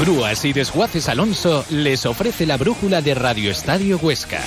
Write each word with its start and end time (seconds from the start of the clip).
Grúas 0.00 0.44
y 0.44 0.52
Desguaces 0.52 1.08
Alonso 1.08 1.64
les 1.68 2.06
ofrece 2.06 2.46
la 2.46 2.56
brújula 2.56 3.02
de 3.02 3.14
Radio 3.14 3.50
Estadio 3.50 3.98
Huesca. 3.98 4.40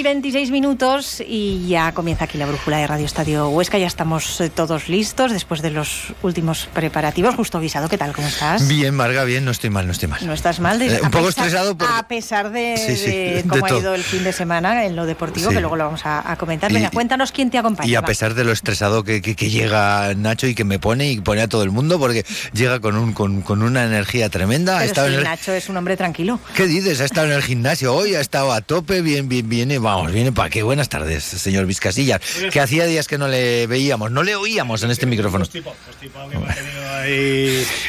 Y 0.00 0.02
26 0.02 0.50
minutos 0.50 1.22
y 1.26 1.68
ya 1.68 1.92
comienza 1.92 2.24
aquí 2.24 2.38
la 2.38 2.46
brújula 2.46 2.78
de 2.78 2.86
Radio 2.86 3.04
Estadio 3.04 3.50
Huesca. 3.50 3.76
Ya 3.76 3.86
estamos 3.86 4.40
eh, 4.40 4.48
todos 4.48 4.88
listos 4.88 5.30
después 5.30 5.60
de 5.60 5.70
los 5.70 6.14
últimos 6.22 6.70
preparativos. 6.72 7.34
Justo 7.34 7.58
avisado, 7.58 7.86
¿qué 7.90 7.98
tal? 7.98 8.14
¿Cómo 8.14 8.26
estás? 8.26 8.66
Bien, 8.66 8.94
Marga, 8.94 9.24
bien, 9.24 9.44
no 9.44 9.50
estoy 9.50 9.68
mal, 9.68 9.84
no 9.84 9.92
estoy 9.92 10.08
mal. 10.08 10.24
No 10.24 10.32
estás 10.32 10.58
mal. 10.58 10.80
Eh, 10.80 11.00
un 11.02 11.10
poco 11.10 11.28
estresado. 11.28 11.76
A 11.86 12.08
pesar 12.08 12.50
de, 12.50 13.44
cómo 13.46 13.66
ha 13.66 13.78
ido 13.78 13.94
el 13.94 14.02
fin 14.02 14.24
de 14.24 14.32
semana 14.32 14.86
en 14.86 14.96
lo 14.96 15.04
deportivo, 15.04 15.50
que 15.50 15.60
luego 15.60 15.76
lo 15.76 15.84
vamos 15.84 16.00
a, 16.04 16.34
comentar. 16.38 16.72
Venga, 16.72 16.90
cuéntanos 16.90 17.30
quién 17.30 17.50
te 17.50 17.58
acompaña. 17.58 17.90
Y 17.90 17.94
a 17.94 18.02
pesar 18.02 18.32
de 18.32 18.44
lo 18.44 18.52
estresado 18.52 19.04
que, 19.04 19.20
llega 19.20 20.14
Nacho 20.14 20.46
y 20.46 20.54
que 20.54 20.64
me 20.64 20.78
pone 20.78 21.10
y 21.10 21.20
pone 21.20 21.42
a 21.42 21.48
todo 21.48 21.62
el 21.62 21.72
mundo, 21.72 21.98
porque 21.98 22.24
llega 22.54 22.80
con, 22.80 22.96
un, 22.96 23.12
con, 23.12 23.62
una 23.62 23.84
energía 23.84 24.30
tremenda. 24.30 24.80
Pero 24.94 25.20
Nacho 25.22 25.52
es 25.52 25.68
un 25.68 25.76
hombre 25.76 25.98
tranquilo. 25.98 26.40
¿Qué 26.54 26.66
dices? 26.66 27.02
Ha 27.02 27.04
estado 27.04 27.26
en 27.26 27.34
el 27.34 27.42
gimnasio 27.42 27.94
hoy, 27.94 28.14
ha 28.14 28.20
estado 28.20 28.52
a 28.52 28.62
tope, 28.62 29.02
bien, 29.02 29.28
bien, 29.28 29.46
viene, 29.46 29.78
vamos, 29.96 30.12
viene 30.12 30.32
para 30.32 30.50
qué. 30.50 30.62
Buenas 30.62 30.88
tardes, 30.88 31.24
señor 31.24 31.66
Vizcasillas, 31.66 32.20
que 32.52 32.60
hacía 32.60 32.86
días 32.86 33.08
que 33.08 33.18
no 33.18 33.28
le 33.28 33.66
veíamos, 33.66 34.10
no 34.10 34.22
le 34.22 34.36
oíamos 34.36 34.82
en 34.82 34.90
este 34.90 35.06
micrófono. 35.06 35.44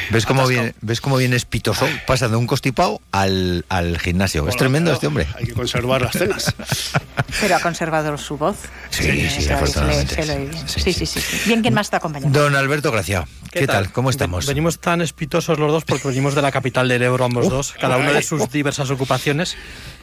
¿Ves 0.09 0.25
cómo 0.25 0.47
viene, 0.47 0.73
ves 0.81 1.01
cómo 1.01 1.17
viene 1.17 1.35
espitoso? 1.35 1.87
Pasa 2.07 2.27
de 2.27 2.35
un 2.35 2.47
costipado 2.47 3.01
al, 3.11 3.65
al 3.69 3.99
gimnasio. 3.99 4.47
es 4.47 4.55
tremendo 4.55 4.91
este 4.93 5.07
hombre. 5.07 5.27
Hay 5.35 5.45
que 5.45 5.53
conservar 5.53 6.01
las 6.01 6.13
cenas. 6.13 6.53
Pero 7.41 7.55
ha 7.55 7.59
conservado 7.59 8.17
su 8.17 8.37
voz. 8.37 8.57
Sí, 8.89 9.29
sí, 9.29 9.49
afortunadamente. 9.49 10.23
Sí, 10.67 10.93
sí, 10.93 11.05
sí. 11.05 11.19
Bien, 11.45 11.61
¿quién 11.61 11.73
más 11.73 11.87
está 11.87 11.97
acompañando? 11.97 12.39
Don 12.39 12.55
Alberto 12.55 12.91
Gracia. 12.91 13.25
¿Qué, 13.51 13.67
tal? 13.67 13.91
¿Cómo 13.91 14.09
estamos? 14.09 14.45
Venimos 14.45 14.79
tan 14.79 15.01
espitosos 15.01 15.59
los 15.59 15.71
dos 15.71 15.83
porque 15.83 16.07
venimos 16.07 16.35
de 16.35 16.41
la 16.41 16.51
capital 16.51 16.87
del 16.87 17.01
Ebro 17.01 17.25
ambos 17.25 17.49
dos, 17.49 17.73
cada 17.73 17.97
uno 17.97 18.13
de 18.13 18.21
sus 18.23 18.49
diversas 18.49 18.89
ocupaciones. 18.89 19.57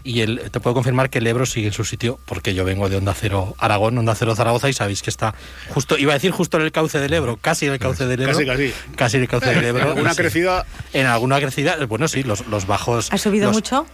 Y 0.05 0.21
el, 0.21 0.51
te 0.51 0.61
puedo 0.61 0.75
confirmar 0.75 1.09
que 1.09 1.19
el 1.19 1.27
Ebro 1.27 1.47
sigue 1.47 1.69
en 1.69 1.73
su 1.73 1.85
sitio, 1.85 2.19
porque 2.27 2.55
yo 2.55 2.65
vengo 2.65 2.89
de 2.89 2.97
Onda 2.97 3.15
Cero 3.15 3.55
Aragón, 3.59 3.97
Onda 3.97 4.15
Cero 4.15 4.37
Zaragoza, 4.37 4.69
y 4.69 4.75
sabéis 4.75 5.03
que 5.03 5.11
está 5.11 5.35
justo, 5.71 5.97
iba 5.97 6.13
a 6.13 6.15
decir 6.15 6.31
justo 6.31 6.59
en 6.59 6.65
el 6.65 6.73
cauce 6.73 6.99
del 7.01 7.13
Ebro, 7.13 7.39
casi 7.41 7.67
en 7.67 7.73
el 7.73 7.79
cauce 7.79 8.07
del 8.07 8.21
Ebro. 8.21 8.35
Casi, 8.35 8.47
casi. 8.47 8.75
Casi 8.97 9.17
en 9.17 9.23
el 9.23 9.29
cauce 9.29 9.51
del 9.51 9.65
Ebro. 9.65 9.83
¿En 9.83 9.89
alguna 9.89 10.15
crecida? 10.15 10.67
En 10.93 11.07
alguna 11.07 11.41
crecida, 11.41 11.77
bueno, 11.87 12.07
sí, 12.07 12.23
los, 12.23 12.47
los 12.49 12.67
bajos. 12.67 13.13
¿Ha 13.13 13.19
subido 13.19 13.51
mucho? 13.51 13.87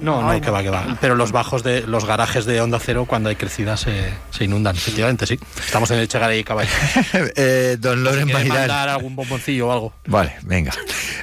No, 0.00 0.22
no, 0.22 0.40
que 0.40 0.50
va, 0.50 0.62
que 0.62 0.70
va. 0.70 0.96
Pero 1.00 1.14
los 1.14 1.32
bajos 1.32 1.62
de 1.62 1.82
los 1.82 2.06
garajes 2.06 2.46
de 2.46 2.60
Onda 2.60 2.78
Cero, 2.78 3.04
cuando 3.06 3.28
hay 3.28 3.36
crecida, 3.36 3.76
se, 3.76 4.10
se 4.30 4.44
inundan. 4.44 4.74
Efectivamente, 4.76 5.26
sí. 5.26 5.38
Estamos 5.58 5.90
en 5.90 5.98
el 5.98 6.08
Chegaray 6.08 6.38
y 6.40 6.44
Caballo. 6.44 6.70
eh, 7.36 7.76
don 7.78 8.02
Loren 8.02 8.32
mandar 8.32 8.88
algún 8.88 9.14
bomboncillo 9.14 9.68
o 9.68 9.72
algo. 9.72 9.94
Vale, 10.06 10.36
venga. 10.42 10.72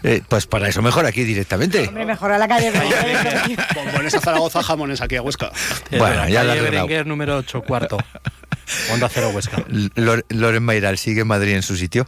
Eh, 0.04 0.22
pues 0.28 0.46
para 0.46 0.68
eso 0.68 0.82
mejor 0.82 1.06
aquí 1.06 1.24
directamente. 1.24 1.88
Hombre, 1.88 2.06
mejor 2.06 2.32
a 2.32 2.38
la 2.38 2.48
calle. 2.48 2.72
Bombones 3.76 4.14
a 4.16 4.22
Zaragoza, 4.22 4.62
jamones 4.62 5.02
aquí 5.02 5.16
a 5.16 5.22
Huesca. 5.22 5.52
bueno, 5.98 6.28
ya 6.28 6.44
la 6.44 6.54
Berenguer 6.56 7.08
número 7.08 7.38
8, 7.38 7.62
cuarto. 7.64 7.98
Onda 8.92 9.10
Cero 9.10 9.32
Huesca. 9.34 9.64
Loren 10.30 10.64
Mairal, 10.64 10.98
¿sigue 10.98 11.22
en 11.22 11.28
Madrid 11.28 11.54
en 11.54 11.64
su 11.64 11.76
sitio? 11.76 12.08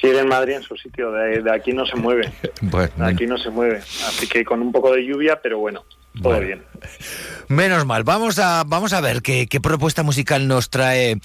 Sigue 0.00 0.20
en 0.20 0.28
Madrid 0.28 0.54
en 0.54 0.62
su 0.62 0.76
sitio, 0.76 1.10
de, 1.12 1.50
aquí 1.52 1.72
no 1.72 1.86
se 1.86 1.96
mueve. 1.96 2.32
de 2.60 3.04
aquí 3.04 3.26
no 3.26 3.38
se 3.38 3.50
mueve. 3.50 3.78
Así 3.78 4.26
que 4.26 4.44
con 4.44 4.62
un 4.62 4.72
poco 4.72 4.92
de 4.92 5.04
lluvia, 5.04 5.40
pero 5.42 5.58
bueno, 5.58 5.84
todo 6.22 6.40
bien. 6.40 6.62
Menos 7.48 7.86
mal. 7.86 8.04
Vamos 8.04 8.38
a, 8.38 8.64
vamos 8.64 8.92
a 8.92 9.00
ver 9.00 9.22
qué, 9.22 9.46
propuesta 9.62 10.02
musical 10.02 10.48
nos 10.48 10.70
trae 10.70 11.18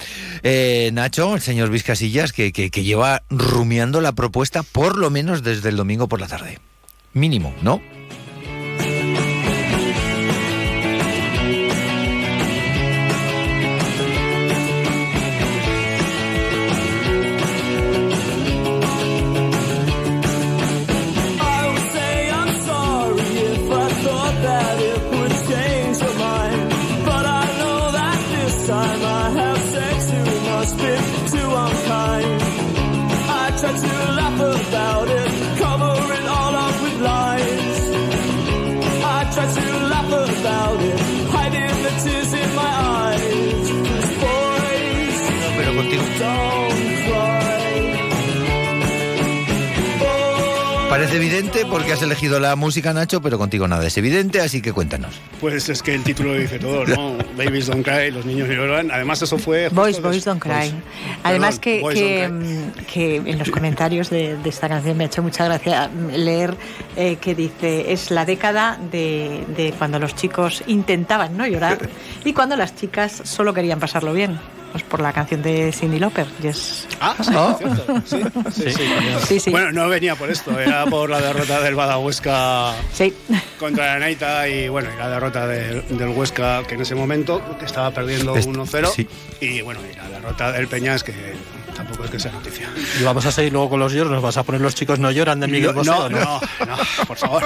eh, 0.44 0.90
Nacho, 0.94 1.36
el 1.36 1.42
señor 1.42 1.70
Vizcasillas, 1.70 2.32
que, 2.32 2.52
que, 2.52 2.72
que 2.72 2.84
lleva 2.84 3.24
rumiando 3.30 4.02
la 4.02 4.14
propuesta 4.14 4.64
por 4.64 4.98
lo 4.98 5.10
menos 5.10 5.44
desde 5.44 5.70
el 5.70 5.78
domingo 5.78 6.08
por 6.08 6.22
la 6.22 6.28
tarde. 6.28 6.60
Mínimo, 7.14 7.54
¿no? 7.62 7.82
Evidente 51.14 51.66
porque 51.70 51.94
has 51.94 52.02
elegido 52.02 52.40
la 52.40 52.56
música, 52.56 52.94
Nacho, 52.94 53.22
pero 53.22 53.38
contigo 53.38 53.68
nada 53.68 53.86
es 53.86 53.98
evidente, 53.98 54.42
así 54.42 54.62
que 54.62 54.74
cuéntanos. 54.74 55.20
Pues 55.40 55.70
es 55.70 55.82
que 55.82 55.96
el 55.96 56.04
título 56.04 56.34
lo 56.34 56.40
dice 56.40 56.60
todo, 56.60 56.86
¿no? 56.86 57.18
Babies 57.38 57.68
don't 57.68 57.84
cry, 57.84 58.12
los 58.12 58.26
niños 58.26 58.50
lloran. 58.50 58.92
Además, 58.92 59.22
eso 59.22 59.38
fue. 59.38 59.70
Boys, 59.70 60.02
boys 60.02 60.26
don't 60.26 60.42
cry. 60.42 60.74
Además, 61.24 61.60
que, 61.60 61.82
que, 62.92 63.16
en 63.16 63.40
los 63.40 63.50
comentarios 63.50 64.10
de, 64.10 64.38
esta 64.46 64.70
canción 64.70 64.98
me 64.98 65.06
ha 65.06 65.08
hecho 65.08 65.24
mucha 65.24 65.46
gracia 65.46 65.90
leer 66.12 66.56
eh, 66.96 67.18
que 67.18 67.36
dice: 67.36 67.92
es 67.92 68.12
la 68.12 68.26
década 68.26 68.80
de, 68.92 69.44
de 69.56 69.74
cuando 69.78 70.00
los 70.00 70.16
chicos 70.16 70.64
intentaban 70.68 71.38
no 71.38 71.48
llorar 71.48 71.90
y 72.26 72.34
cuando 72.34 72.56
las 72.56 72.76
chicas 72.76 73.22
solo 73.24 73.54
querían 73.54 73.80
pasarlo 73.80 74.14
bien. 74.14 74.40
Pues 74.74 74.84
por 74.86 75.02
la 75.02 75.14
canción 75.14 75.44
de 75.44 75.72
Cindy 75.72 76.00
Lauper. 76.00 76.26
Yes. 76.42 76.88
Ah, 77.00 77.16
sí, 78.06 78.24
sí, 79.28 79.40
sí, 79.40 79.52
Bueno, 79.52 79.72
no 79.72 79.88
venía 79.88 80.16
por 80.16 80.32
esto, 80.32 80.60
era 80.60 80.88
por 80.88 81.12
la 81.12 81.22
derrota 81.22 81.62
del 81.62 81.76
Badahuesca 81.76 82.74
sí. 82.92 83.14
contra 83.60 83.94
la 83.94 84.00
Naita 84.00 84.48
y 84.50 84.70
bueno, 84.70 84.90
la 84.98 85.10
derrota 85.10 85.46
del 85.46 86.10
Huesca 86.16 86.64
que 86.64 86.74
en 86.74 86.82
ese 86.82 86.96
momento 86.96 87.40
estaba 87.64 87.92
perdiendo 87.92 88.36
1-0 88.36 89.08
y 89.42 89.62
bueno, 89.62 89.80
y 89.92 89.96
la 89.96 90.10
derrota 90.10 90.52
del 90.52 90.68
Peñas 90.68 91.04
que 91.04 91.14
tampoco 91.74 92.06
es 92.06 92.12
que 92.12 92.20
sea 92.20 92.32
noticia. 92.32 92.70
Y 93.00 93.04
vamos 93.04 93.26
a 93.26 93.32
seguir 93.32 93.52
luego 93.52 93.70
con 93.70 93.80
los 93.80 93.94
lloros, 93.94 94.12
nos 94.12 94.22
vas 94.22 94.38
a 94.38 94.44
poner 94.44 94.62
los 94.62 94.76
chicos 94.76 95.00
no 95.00 95.12
lloran 95.12 95.40
de 95.40 95.48
Miguel 95.48 95.74
Bosé, 95.74 95.90
no, 95.90 96.10
no, 96.10 96.20
no, 96.20 96.42
no, 96.66 96.78
por 97.08 97.18
favor. 97.18 97.44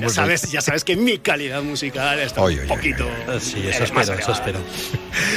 Ya 0.00 0.08
sabes, 0.08 0.50
ya 0.50 0.60
sabes 0.60 0.82
que 0.82 0.96
mi 0.96 1.18
calidad 1.18 1.62
musical 1.62 2.18
está 2.18 2.42
un 2.42 2.66
poquito. 2.66 3.08
sí, 3.40 3.66
eso 3.68 3.84
espero, 3.84 4.14
eso 4.14 4.32
espero. 4.32 4.58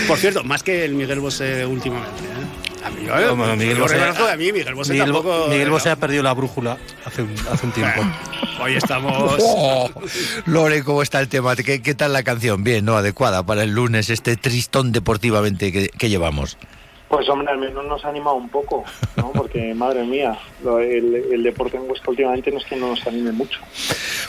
Por 0.07 0.17
cierto, 0.17 0.43
más 0.43 0.63
que 0.63 0.83
el 0.85 0.95
Miguel 0.95 1.19
Bosé 1.19 1.65
últimamente. 1.65 2.23
¿eh? 2.23 2.85
A 2.85 2.89
mí, 2.91 3.05
yo, 3.05 3.35
Miguel 3.35 3.79
Bosé, 3.79 3.99
a 3.99 4.37
mí, 4.37 4.51
Miguel 4.51 4.75
Bosé 4.75 4.93
Miguel, 4.93 5.11
tampoco. 5.11 5.47
Miguel 5.47 5.69
Bosé 5.69 5.89
ha 5.89 5.95
perdido 5.95 6.21
la 6.21 6.33
brújula 6.33 6.77
hace 7.03 7.23
un, 7.23 7.35
hace 7.51 7.65
un 7.65 7.71
tiempo. 7.71 8.01
hoy 8.61 8.75
estamos. 8.75 9.37
Oh, 9.41 9.89
Lore, 10.45 10.83
¿cómo 10.83 11.01
está 11.01 11.19
el 11.19 11.27
tema? 11.27 11.55
¿Qué, 11.55 11.81
¿Qué, 11.81 11.95
tal 11.95 12.13
la 12.13 12.23
canción? 12.23 12.63
Bien, 12.63 12.85
¿no? 12.85 12.95
Adecuada 12.97 13.43
para 13.43 13.63
el 13.63 13.71
lunes, 13.71 14.09
este 14.09 14.37
tristón 14.37 14.91
deportivamente 14.91 15.71
que, 15.71 15.89
que 15.89 16.09
llevamos. 16.09 16.57
Pues 17.07 17.29
hombre, 17.29 17.49
al 17.49 17.59
menos 17.59 17.85
nos 17.85 18.03
ha 18.03 18.09
animado 18.09 18.35
un 18.35 18.49
poco, 18.49 18.83
¿no? 19.15 19.31
Porque, 19.31 19.73
madre 19.75 20.03
mía, 20.03 20.37
el, 20.63 21.43
deporte 21.43 21.77
en 21.77 21.89
Huesca 21.89 22.09
últimamente 22.09 22.51
no 22.51 22.57
es 22.57 22.65
que 22.65 22.75
no 22.75 22.89
nos 22.89 23.05
anime 23.05 23.31
mucho. 23.31 23.59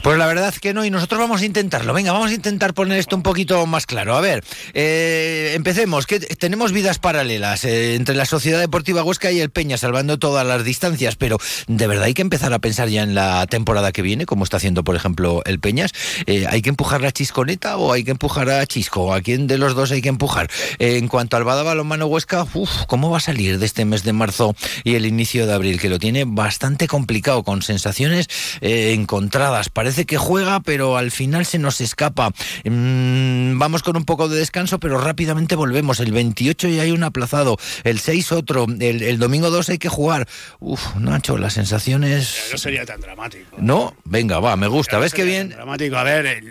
Pues 0.03 0.19
la 0.19 0.27
verdad 0.27 0.55
que 0.55 0.75
no, 0.75 0.85
y 0.85 0.91
nosotros 0.91 1.19
vamos 1.19 1.41
a 1.41 1.47
intentarlo. 1.47 1.93
Venga, 1.93 2.13
vamos 2.13 2.31
a 2.31 2.35
intentar 2.35 2.75
poner 2.75 2.99
esto 2.99 3.17
un 3.17 3.23
poquito 3.23 3.65
más 3.67 3.87
claro. 3.87 4.15
A 4.15 4.21
ver, 4.21 4.45
eh, 4.75 5.53
empecemos. 5.55 6.07
que 6.07 6.21
Tenemos 6.21 6.73
vidas 6.73 6.99
paralelas 6.99 7.65
eh, 7.65 7.95
entre 7.95 8.15
la 8.15 8.27
Sociedad 8.27 8.61
Deportiva 8.61 9.03
Huesca 9.03 9.33
y 9.33 9.41
el 9.41 9.51
Peña, 9.51 9.79
salvando 9.79 10.19
todas 10.19 10.47
las 10.47 10.63
distancias, 10.65 11.17
pero 11.17 11.39
de 11.67 11.87
verdad 11.87 12.05
hay 12.05 12.15
que 12.15 12.23
empezar 12.23 12.53
a 12.53 12.59
pensar 12.59 12.89
ya 12.89 13.03
en 13.03 13.15
la 13.15 13.47
temporada 13.47 13.91
que 13.91 14.03
viene, 14.03 14.27
como 14.27 14.45
está 14.45 14.59
haciendo, 14.59 14.85
por 14.85 14.97
ejemplo, 14.97 15.43
el 15.45 15.59
Peñas. 15.59 15.93
Eh, 16.27 16.47
¿Hay 16.49 16.63
que 16.63 16.69
empujar 16.69 17.05
a 17.05 17.11
Chisconeta 17.11 17.79
o 17.79 17.93
hay 17.93 18.05
que 18.05 18.11
empujar 18.11 18.51
a 18.51 18.65
Chisco? 18.67 19.15
¿A 19.15 19.23
quién 19.23 19.47
de 19.47 19.59
los 19.59 19.75
dos 19.75 19.91
hay 19.91 20.03
que 20.03 20.09
empujar? 20.09 20.49
en 20.79 21.09
cuanto 21.09 21.37
al 21.37 21.45
Bada 21.45 21.63
Balonmano 21.63 22.07
Huesca, 22.07 22.45
¿cómo 22.87 23.11
va 23.11 23.19
a 23.19 23.21
salir 23.21 23.59
de 23.59 23.67
este 23.67 23.85
mes 23.85 24.03
de 24.03 24.13
marzo 24.13 24.55
y 24.85 24.95
el 24.95 25.07
inicio 25.07 25.47
de 25.47 25.55
abril? 25.55 25.81
Que 25.81 25.89
lo 25.89 25.99
tiene 25.99 26.25
bastante 26.27 26.89
complicado, 26.89 27.43
con 27.43 27.63
sensaciones 27.63 28.29
encontradas. 28.61 29.69
Parece 29.69 30.07
que 30.07 30.17
juega, 30.17 30.61
pero 30.61 30.97
al 30.97 31.11
final 31.11 31.47
se 31.47 31.59
nos 31.59 31.81
escapa. 31.81 32.31
Mm, 32.65 33.59
vamos 33.59 33.83
con 33.83 33.97
un 33.97 34.05
poco 34.05 34.29
de 34.29 34.39
descanso, 34.39 34.79
pero 34.79 34.99
rápidamente 34.99 35.55
volvemos. 35.55 36.01
El 36.01 36.13
28 36.13 36.69
ya 36.69 36.83
hay 36.83 36.91
un 36.91 37.03
aplazado, 37.03 37.57
el 37.85 37.99
6 37.99 38.33
otro, 38.33 38.67
el, 38.81 39.19
domingo 39.19 39.51
2 39.51 39.71
hay 39.71 39.79
que 39.79 39.89
jugar. 39.89 40.29
Uf, 40.61 40.97
Nacho, 40.97 41.39
las 41.39 41.55
sensaciones... 41.55 42.49
No 42.53 42.59
sería 42.59 42.85
tan 42.85 43.01
dramático. 43.01 43.57
No, 43.59 43.97
venga, 44.05 44.41
va, 44.41 44.57
me 44.57 44.67
gusta. 44.67 44.99
¿Ves 44.99 45.15
qué 45.15 45.25
bien? 45.25 45.51
Dramático, 45.51 45.97
a 45.97 46.03
ver, 46.03 46.43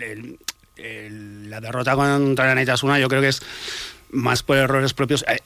la 0.76 1.60
derrota 1.60 1.94
contra 1.94 2.46
la 2.46 2.54
Neitasuna 2.54 2.98
yo 2.98 3.08
creo 3.08 3.20
que 3.20 3.28
es 3.28 3.42
más 4.10 4.42
por 4.42 4.56
errores 4.56 4.94
propios. 4.94 5.24
Eh, 5.28 5.38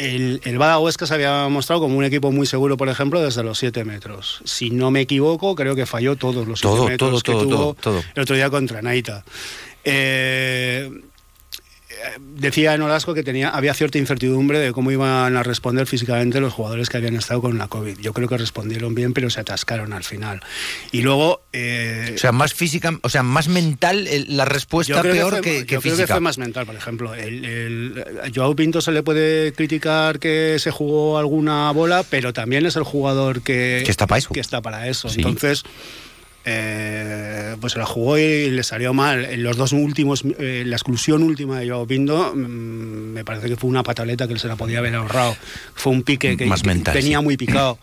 el, 0.00 0.40
el 0.44 0.58
Bada 0.58 0.78
Huesca 0.78 1.06
se 1.06 1.12
había 1.12 1.46
mostrado 1.48 1.82
como 1.82 1.98
un 1.98 2.04
equipo 2.04 2.32
muy 2.32 2.46
seguro, 2.46 2.78
por 2.78 2.88
ejemplo, 2.88 3.20
desde 3.20 3.42
los 3.42 3.58
7 3.58 3.84
metros. 3.84 4.40
Si 4.44 4.70
no 4.70 4.90
me 4.90 5.02
equivoco, 5.02 5.54
creo 5.54 5.76
que 5.76 5.84
falló 5.84 6.16
todos 6.16 6.48
los 6.48 6.60
7 6.60 6.88
metros 6.88 7.22
que 7.22 7.32
tuvo 7.32 7.76
el 8.14 8.22
otro 8.22 8.34
día 8.34 8.48
contra 8.48 8.80
Naita. 8.80 9.24
Eh, 9.84 10.90
decía 12.18 12.74
en 12.74 12.82
Olasco 12.82 13.14
que 13.14 13.22
tenía, 13.22 13.50
había 13.50 13.74
cierta 13.74 13.98
incertidumbre 13.98 14.58
de 14.58 14.72
cómo 14.72 14.90
iban 14.90 15.36
a 15.36 15.42
responder 15.42 15.86
físicamente 15.86 16.40
los 16.40 16.52
jugadores 16.52 16.88
que 16.88 16.96
habían 16.96 17.16
estado 17.16 17.40
con 17.40 17.58
la 17.58 17.68
COVID. 17.68 17.98
Yo 17.98 18.12
creo 18.12 18.28
que 18.28 18.38
respondieron 18.38 18.94
bien, 18.94 19.12
pero 19.12 19.30
se 19.30 19.40
atascaron 19.40 19.92
al 19.92 20.04
final. 20.04 20.40
Y 20.92 21.02
luego... 21.02 21.42
Eh, 21.52 22.12
o 22.14 22.18
sea, 22.18 22.32
más 22.32 22.54
física, 22.54 22.98
o 23.02 23.08
sea, 23.08 23.22
más 23.22 23.48
mental 23.48 24.08
la 24.28 24.44
respuesta 24.44 25.02
peor 25.02 25.40
que, 25.40 25.64
yo 25.66 25.80
Creo 25.80 25.96
que 25.96 26.06
fue 26.06 26.20
más 26.20 26.38
mental, 26.38 26.66
por 26.66 26.76
ejemplo. 26.76 27.14
El, 27.14 28.04
Joao 28.34 28.54
Pinto 28.54 28.80
se 28.80 28.92
le 28.92 29.02
puede 29.02 29.52
criticar 29.52 30.18
que 30.18 30.56
se 30.58 30.70
jugó 30.70 31.18
alguna 31.18 31.70
bola, 31.72 32.04
pero 32.08 32.32
también 32.32 32.66
es 32.66 32.76
el 32.76 32.84
jugador 32.84 33.42
que, 33.42 33.82
que 33.84 33.90
está 33.90 34.06
para 34.06 34.18
eso. 34.18 34.30
Que 34.30 34.40
está 34.40 34.62
para 34.62 34.88
eso. 34.88 35.08
Entonces 35.14 35.64
eh, 36.44 37.56
pues 37.60 37.74
se 37.74 37.78
la 37.78 37.86
jugó 37.86 38.18
y 38.18 38.50
le 38.50 38.62
salió 38.62 38.94
mal. 38.94 39.24
En 39.24 39.42
los 39.42 39.56
dos 39.56 39.72
últimos, 39.72 40.24
eh, 40.38 40.64
la 40.66 40.76
exclusión 40.76 41.22
última 41.22 41.60
de 41.60 41.68
Joao 41.68 41.86
Pindo, 41.86 42.32
mm, 42.34 42.38
me 42.38 43.24
parece 43.24 43.48
que 43.48 43.56
fue 43.56 43.68
una 43.68 43.82
pataleta 43.82 44.26
que 44.26 44.34
él 44.34 44.40
se 44.40 44.48
la 44.48 44.56
podía 44.56 44.78
haber 44.78 44.94
ahorrado. 44.94 45.36
Fue 45.74 45.92
un 45.92 46.02
pique 46.02 46.36
que, 46.36 46.46
Más 46.46 46.62
tenía 46.62 47.20
muy 47.20 47.36
picado. 47.36 47.78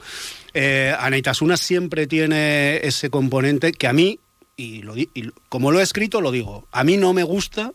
Eh, 0.53 0.93
Anaitasuna 0.99 1.57
siempre 1.57 2.07
tiene 2.07 2.77
ese 2.77 3.09
componente 3.09 3.71
que 3.73 3.87
a 3.87 3.93
mí, 3.93 4.19
y, 4.55 4.81
lo, 4.81 4.97
y 4.97 5.31
como 5.49 5.71
lo 5.71 5.79
he 5.79 5.83
escrito, 5.83 6.19
lo 6.19 6.31
digo, 6.31 6.67
a 6.71 6.83
mí 6.83 6.97
no 6.97 7.13
me 7.13 7.23
gusta 7.23 7.73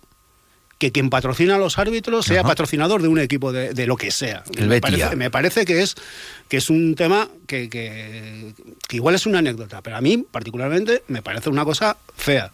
que 0.83 0.91
quien 0.91 1.11
patrocina 1.11 1.55
a 1.55 1.59
los 1.59 1.79
árbitros 1.79 2.27
sea 2.27 2.43
patrocinador 2.43 3.03
de 3.03 3.07
un 3.07 3.21
equipo 3.21 3.53
de, 3.53 3.87
lo 3.87 3.97
que 3.97 4.11
sea. 4.11 4.43
me, 4.67 5.31
parece, 5.31 5.65
que 5.65 5.81
es, 5.81 5.95
que 6.49 6.57
es 6.57 6.71
un 6.71 6.97
tema 6.97 7.29
que, 7.47 7.71
que, 7.71 8.53
igual 8.91 9.15
es 9.15 9.25
una 9.25 9.39
anécdota, 9.39 9.81
pero 9.81 9.95
a 9.97 10.01
mí 10.01 10.27
particularmente 10.29 11.05
me 11.07 11.23
parece 11.23 11.51
una 11.51 11.65
cosa 11.65 11.99
fea. 12.17 12.51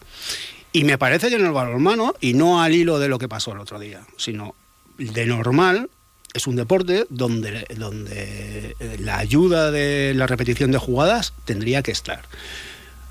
Y 0.74 0.84
me 0.84 0.98
parece 0.98 1.30
que 1.30 1.36
en 1.36 1.46
el 1.46 1.52
balonmano, 1.52 2.14
y 2.20 2.34
no 2.34 2.60
al 2.60 2.74
hilo 2.74 2.98
de 2.98 3.08
lo 3.08 3.18
que 3.18 3.30
pasó 3.30 3.52
el 3.52 3.60
otro 3.60 3.78
día, 3.78 4.02
sino 4.18 4.54
de 4.98 5.24
normal, 5.24 5.88
es 6.34 6.46
un 6.46 6.56
deporte 6.56 7.06
donde, 7.08 7.64
donde 7.78 8.76
la 8.98 9.16
ayuda 9.16 9.70
de 9.70 10.12
la 10.14 10.26
repetición 10.26 10.70
de 10.70 10.76
jugadas 10.76 11.32
tendría 11.46 11.82
que 11.82 11.92
estar 11.92 12.24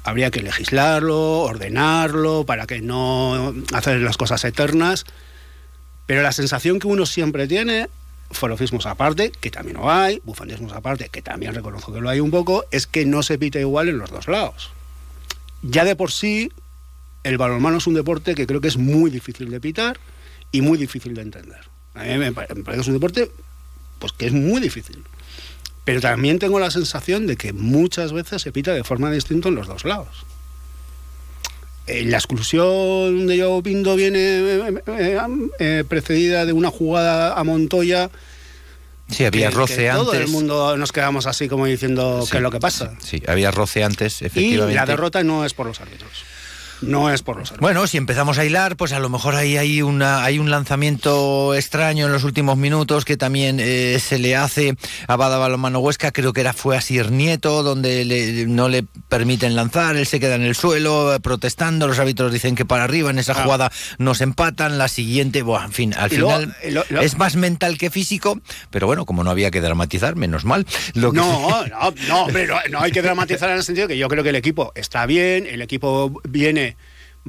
habría 0.08 0.32
que 0.32 0.42
legislarlo, 0.42 1.42
ordenarlo, 1.42 2.46
para 2.46 2.66
que 2.66 2.80
no 2.80 3.54
hacer 3.74 4.00
las 4.00 4.16
cosas 4.16 4.42
eternas. 4.46 5.04
Pero 6.06 6.22
la 6.22 6.32
sensación 6.32 6.80
que 6.80 6.88
uno 6.88 7.06
siempre 7.06 7.46
tiene, 7.46 7.90
forofismos 8.32 8.86
aparte, 8.86 9.34
que 9.34 9.52
también 9.52 9.76
lo 9.76 9.92
hay, 9.92 10.22
bufandismos 10.24 10.72
aparte, 10.72 11.10
que 11.10 11.22
también 11.22 11.54
reconozco 11.54 11.92
que 11.92 12.00
lo 12.00 12.08
hay 12.08 12.22
un 12.22 12.32
poco, 12.32 12.64
es 12.72 12.88
que 12.88 13.06
no 13.06 13.22
se 13.22 13.38
pita 13.38 13.60
igual 13.60 13.90
en 13.90 13.98
los 13.98 14.10
dos 14.10 14.30
lados. 14.30 14.72
Ya 15.62 15.84
de 15.84 15.98
por 15.98 16.14
sí, 16.14 16.54
el 17.24 17.38
balonmano 17.38 17.80
es 17.80 17.88
un 17.88 17.94
deporte 17.94 18.34
que 18.34 18.48
creo 18.48 18.62
que 18.62 18.70
es 18.70 18.78
muy 18.78 19.12
difícil 19.12 19.52
de 19.52 19.60
pitar 19.60 20.00
y 20.54 20.62
muy 20.62 20.78
difícil 20.78 21.16
de 21.16 21.24
entender. 21.24 21.60
A 21.96 22.04
mí 22.04 22.18
me 22.18 22.32
parece 22.32 22.64
que 22.64 22.80
es 22.80 22.88
un 22.88 22.94
deporte 22.94 23.30
pues, 24.00 24.14
que 24.14 24.28
es 24.28 24.32
muy 24.32 24.62
difícil. 24.62 25.04
Pero 25.88 26.02
también 26.02 26.38
tengo 26.38 26.60
la 26.60 26.70
sensación 26.70 27.28
de 27.28 27.38
que 27.38 27.54
muchas 27.54 28.12
veces 28.12 28.42
se 28.42 28.52
pita 28.52 28.74
de 28.74 28.84
forma 28.84 29.10
distinta 29.10 29.48
en 29.48 29.56
los 29.56 29.68
dos 29.68 29.86
lados. 29.86 30.26
Eh, 31.88 32.04
la 32.04 32.18
exclusión 32.18 33.26
de 33.26 33.42
Joe 33.42 33.64
Pindo 33.64 33.96
viene 33.96 34.20
eh, 34.20 34.82
eh, 35.60 35.84
precedida 35.88 36.46
de 36.46 36.52
una 36.52 36.72
jugada 36.72 37.40
a 37.40 37.44
Montoya. 37.46 38.10
Sí, 39.10 39.24
había 39.24 39.50
roce 39.50 39.90
antes. 39.90 40.08
Todo 40.08 40.14
el 40.16 40.28
mundo 40.28 40.76
nos 40.76 40.92
quedamos 40.92 41.26
así 41.26 41.48
como 41.48 41.66
diciendo 41.66 42.28
qué 42.30 42.36
es 42.36 42.44
lo 42.44 42.52
que 42.52 42.60
pasa. 42.60 42.94
Sí, 43.00 43.24
había 43.26 43.52
roce 43.52 43.86
antes, 43.86 44.22
efectivamente. 44.22 44.74
Y 44.74 44.76
la 44.76 44.86
derrota 44.86 45.24
no 45.24 45.46
es 45.46 45.54
por 45.54 45.68
los 45.68 45.80
árbitros 45.80 46.12
no 46.82 47.12
es 47.12 47.22
por 47.22 47.38
los 47.38 47.56
Bueno, 47.58 47.88
si 47.88 47.98
empezamos 47.98 48.38
a 48.38 48.46
hilar, 48.46 48.76
pues 48.76 48.94
a 48.94 49.00
lo 49.00 49.10
mejor 49.10 49.36
ahí 49.36 49.58
hay, 49.58 49.82
una, 49.82 50.24
hay 50.24 50.40
un 50.40 50.50
lanzamiento 50.50 51.56
extraño 51.56 52.06
en 52.06 52.12
los 52.12 52.24
últimos 52.24 52.58
minutos 52.58 53.06
que 53.06 53.18
también 53.18 53.60
eh, 53.60 54.00
se 54.00 54.20
le 54.20 54.36
hace 54.36 54.76
a 55.08 55.16
Bada 55.16 55.38
Balomano 55.38 55.80
Huesca, 55.80 56.12
creo 56.12 56.34
que 56.34 56.42
era 56.42 56.54
fue 56.54 56.78
a 56.78 56.82
Sir 56.82 57.12
Nieto, 57.12 57.64
donde 57.64 58.46
no 58.48 58.70
le 58.70 58.84
permiten 59.10 59.56
lanzar, 59.56 59.96
él 59.96 60.06
se 60.06 60.20
queda 60.20 60.36
en 60.36 60.44
el 60.44 60.56
suelo 60.56 61.14
eh, 61.14 61.20
protestando, 61.20 61.88
los 61.88 62.00
árbitros 62.00 62.32
dicen 62.32 62.56
que 62.56 62.66
para 62.66 62.84
arriba, 62.84 63.10
en 63.10 63.20
esa 63.20 63.34
ah. 63.34 63.44
jugada 63.44 63.72
nos 63.98 64.22
empatan, 64.22 64.78
la 64.78 64.88
siguiente, 64.88 65.42
bueno, 65.42 65.66
en 65.66 65.74
fin, 65.74 65.94
al 65.96 66.10
final 66.10 66.56
es 67.02 67.18
más 67.18 67.36
mental 67.36 67.78
que 67.78 67.90
físico, 67.90 68.40
pero 68.70 68.88
bueno, 68.88 69.06
como 69.06 69.24
no 69.24 69.32
había 69.32 69.52
que 69.52 69.62
dramatizar, 69.62 70.16
menos 70.16 70.46
mal. 70.46 70.66
no, 70.94 71.12
no, 71.12 71.66
no, 72.08 72.28
no 72.70 72.80
hay 72.80 72.92
que 72.92 73.02
dramatizar 73.02 73.50
en 73.50 73.58
el 73.58 73.64
sentido 73.64 73.88
que 73.88 73.98
yo 73.98 74.08
creo 74.08 74.24
que 74.24 74.30
el 74.30 74.36
equipo 74.36 74.72
está 74.76 75.06
bien, 75.06 75.48
el 75.48 75.62
equipo 75.62 76.22
viene 76.28 76.67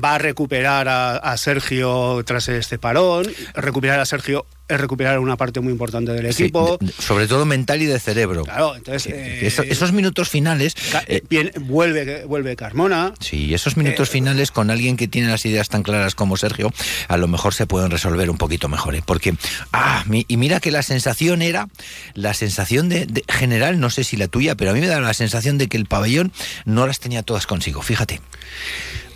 va 0.02 0.14
a 0.14 0.19
recuperar 0.19 0.88
a, 0.88 1.37
Sergio 1.37 2.23
tras 2.25 2.49
este 2.49 2.78
parón. 2.78 3.26
Recuperar 3.55 4.00
a 4.00 4.07
Sergio 4.07 4.47
es 4.69 4.78
recuperar 4.78 5.19
una 5.19 5.37
parte 5.37 5.61
muy 5.61 5.73
importante 5.73 6.12
del 6.12 6.26
equipo. 6.26 6.78
sobre 6.99 7.26
todo 7.26 7.47
mental 7.47 7.81
y 7.81 7.87
de 7.87 7.99
cerebro. 7.99 8.45
Claro, 8.45 8.76
entonces. 8.76 9.12
Eh, 9.12 9.47
esos, 9.47 9.93
minutos 9.93 10.28
finales. 10.28 10.75
Eh, 11.07 11.23
vuelve, 11.61 12.25
vuelve 12.26 12.55
Carmona. 12.55 13.14
Sí, 13.21 13.55
esos 13.55 13.76
minutos 13.76 14.09
eh, 14.09 14.12
finales 14.12 14.50
con 14.50 14.71
alguien 14.71 14.97
que 14.97 15.09
tiene 15.09 15.28
las 15.28 15.47
ideas 15.47 15.69
tan 15.69 15.83
claras 15.83 16.14
como 16.14 16.37
Sergio, 16.37 16.71
a 17.09 17.17
lo 17.17 17.28
mejor 17.28 17.55
se 17.55 17.67
pueden 17.67 17.90
resolver 17.90 18.28
un 18.28 18.37
poquito 18.37 18.69
mejor. 18.69 19.02
Porque. 19.05 19.35
Ah, 19.73 20.05
y 20.11 20.37
mira 20.37 20.61
que 20.61 20.71
la 20.71 20.83
sensación 20.83 21.43
era. 21.43 21.69
La 22.14 22.35
sensación 22.35 22.88
de, 22.88 23.07
de, 23.07 23.25
general, 23.28 23.81
no 23.81 23.90
sé 23.90 24.05
si 24.05 24.17
la 24.17 24.28
tuya, 24.28 24.55
pero 24.55 24.71
a 24.71 24.75
mí 24.75 24.81
me 24.81 24.87
da 24.87 25.00
la 25.00 25.14
sensación 25.14 25.57
de 25.57 25.69
que 25.69 25.76
el 25.76 25.87
pabellón 25.87 26.33
no 26.64 26.87
las 26.87 27.00
tenía 27.00 27.23
todas 27.23 27.47
consigo. 27.47 27.83
Fíjate. 27.83 28.21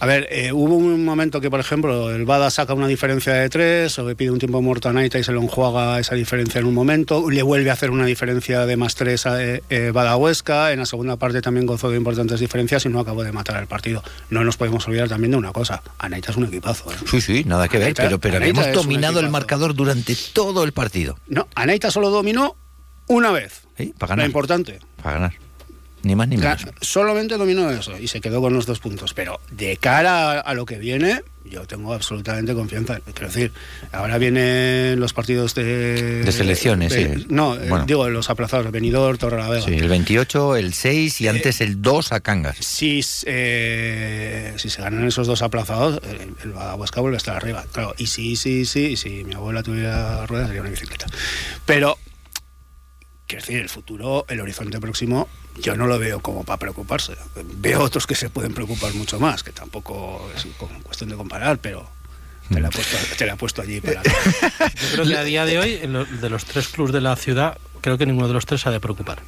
A 0.02 0.06
ver, 0.06 0.26
eh, 0.32 0.50
hubo 0.50 0.74
un 0.74 1.04
momento 1.04 1.40
que, 1.40 1.48
por 1.48 1.60
ejemplo, 1.60 2.10
el 2.10 2.24
Bada 2.24 2.50
saca 2.50 2.74
una 2.74 2.88
diferencia 2.88 3.34
de 3.34 3.48
tres, 3.48 3.96
o 4.00 4.08
le 4.08 4.16
pide 4.16 4.32
un 4.32 4.40
tiempo 4.40 4.60
muerto 4.60 4.88
a 4.88 4.92
Naita 4.92 5.16
y 5.20 5.22
se 5.22 5.30
lo 5.30 5.40
enjuaga 5.40 6.00
esa 6.00 6.16
diferencia 6.16 6.58
en 6.58 6.66
un 6.66 6.74
momento, 6.74 7.30
le 7.30 7.40
vuelve 7.44 7.70
a 7.70 7.74
hacer 7.74 7.92
una 7.92 8.04
diferencia 8.04 8.66
de 8.66 8.76
más 8.76 8.96
tres 8.96 9.26
a 9.26 9.40
eh, 9.40 9.62
eh, 9.70 9.92
Bada 9.94 10.16
Huesca, 10.16 10.72
en 10.72 10.80
la 10.80 10.86
segunda 10.86 11.18
parte 11.18 11.40
también 11.40 11.66
gozó 11.66 11.88
de 11.88 11.98
importantes 11.98 12.40
diferencias 12.40 12.84
y 12.84 12.88
no 12.88 12.98
acabó 12.98 13.22
de 13.22 13.30
matar 13.30 13.62
el 13.62 13.68
partido. 13.68 14.02
No 14.28 14.42
nos 14.42 14.56
podemos 14.56 14.84
olvidar 14.88 15.08
también 15.08 15.30
de 15.30 15.36
una 15.36 15.52
cosa, 15.52 15.84
Anaita 15.98 16.32
es 16.32 16.36
un 16.36 16.46
equipazo. 16.46 16.90
Sí, 17.08 17.20
sí, 17.20 17.44
nada 17.46 17.68
que 17.68 17.78
ver, 17.78 17.94
pero, 17.94 18.18
pero 18.18 18.38
habíamos 18.38 18.72
dominado 18.72 19.20
el 19.20 19.28
marcador 19.28 19.72
durante 19.72 20.16
todo 20.32 20.64
el 20.64 20.72
partido. 20.72 21.16
No, 21.28 21.46
Anaita 21.54 21.92
solo 21.92 22.10
dominó 22.10 22.56
una 23.06 23.30
vez. 23.30 23.68
¿Sí? 23.78 23.94
Para 23.96 24.10
ganar. 24.10 24.24
Lo 24.24 24.30
importante. 24.30 24.80
Para 25.00 25.12
ganar. 25.12 25.34
Ni 26.02 26.16
más 26.16 26.28
ni 26.28 26.36
menos. 26.36 26.66
Solamente 26.80 27.36
dominó 27.36 27.70
eso 27.70 27.98
y 27.98 28.08
se 28.08 28.20
quedó 28.20 28.40
con 28.40 28.52
los 28.52 28.66
dos 28.66 28.80
puntos. 28.80 29.14
Pero 29.14 29.40
de 29.50 29.76
cara 29.76 30.40
a, 30.40 30.54
lo 30.54 30.66
que 30.66 30.78
viene, 30.78 31.22
yo 31.44 31.66
tengo 31.66 31.94
absolutamente 31.94 32.54
confianza. 32.54 33.00
Quiero 33.00 33.28
decir, 33.28 33.52
ahora 33.92 34.18
vienen 34.18 34.98
los 34.98 35.12
partidos 35.12 35.54
de. 35.54 36.24
De 36.24 36.32
selecciones, 36.32 36.92
sí. 36.92 37.26
No, 37.28 37.56
eh, 37.56 37.70
digo, 37.86 38.08
los 38.08 38.30
aplazados, 38.30 38.70
Benidorm, 38.72 39.16
Torrelavega. 39.16 39.64
Sí, 39.64 39.74
el 39.74 39.88
28, 39.88 40.56
el 40.56 40.74
6 40.74 41.20
y 41.20 41.26
eh, 41.26 41.30
antes 41.30 41.60
el 41.60 41.80
2 41.80 42.12
a 42.12 42.20
Cangas. 42.20 42.56
Si, 42.58 43.00
eh, 43.26 44.54
si 44.56 44.70
se 44.70 44.82
ganan 44.82 45.06
esos 45.06 45.26
dos 45.26 45.42
aplazados, 45.42 46.00
el, 46.04 46.34
el 46.42 46.54
Huesca 46.76 47.00
vuelve 47.00 47.16
a 47.16 47.18
estar 47.18 47.36
arriba. 47.36 47.64
Claro, 47.72 47.94
y 47.96 48.08
sí, 48.08 48.34
sí, 48.34 48.64
sí, 48.64 48.86
y 48.86 48.96
si 48.96 49.24
mi 49.24 49.34
abuela 49.34 49.62
tuviera 49.62 50.26
ruedas 50.26 50.48
sería 50.48 50.62
una 50.62 50.70
bicicleta. 50.70 51.06
Pero 51.64 51.96
quiero 53.32 53.46
decir, 53.46 53.62
el 53.62 53.68
futuro, 53.70 54.26
el 54.28 54.40
horizonte 54.40 54.78
próximo, 54.78 55.26
yo 55.60 55.74
no 55.74 55.86
lo 55.86 55.98
veo 55.98 56.20
como 56.20 56.44
para 56.44 56.58
preocuparse. 56.58 57.14
Veo 57.56 57.80
otros 57.80 58.06
que 58.06 58.14
se 58.14 58.28
pueden 58.28 58.52
preocupar 58.52 58.92
mucho 58.94 59.18
más, 59.18 59.42
que 59.42 59.52
tampoco 59.52 60.30
es 60.36 60.46
cuestión 60.82 61.08
de 61.08 61.16
comparar, 61.16 61.58
pero 61.58 61.88
te 62.52 62.60
la 62.60 62.68
he 62.68 62.70
puesto, 62.70 62.96
te 63.16 63.26
la 63.26 63.32
he 63.32 63.36
puesto 63.36 63.62
allí 63.62 63.80
para... 63.80 64.02
Yo 64.82 64.88
creo 64.92 65.06
que 65.06 65.16
a 65.16 65.24
día 65.24 65.46
de 65.46 65.58
hoy, 65.58 65.76
de 65.76 66.28
los 66.28 66.44
tres 66.44 66.68
clubes 66.68 66.92
de 66.92 67.00
la 67.00 67.16
ciudad, 67.16 67.56
creo 67.80 67.96
que 67.96 68.04
ninguno 68.04 68.28
de 68.28 68.34
los 68.34 68.44
tres 68.44 68.60
se 68.60 68.68
ha 68.68 68.72
de 68.72 68.80
preocupar. 68.80 69.20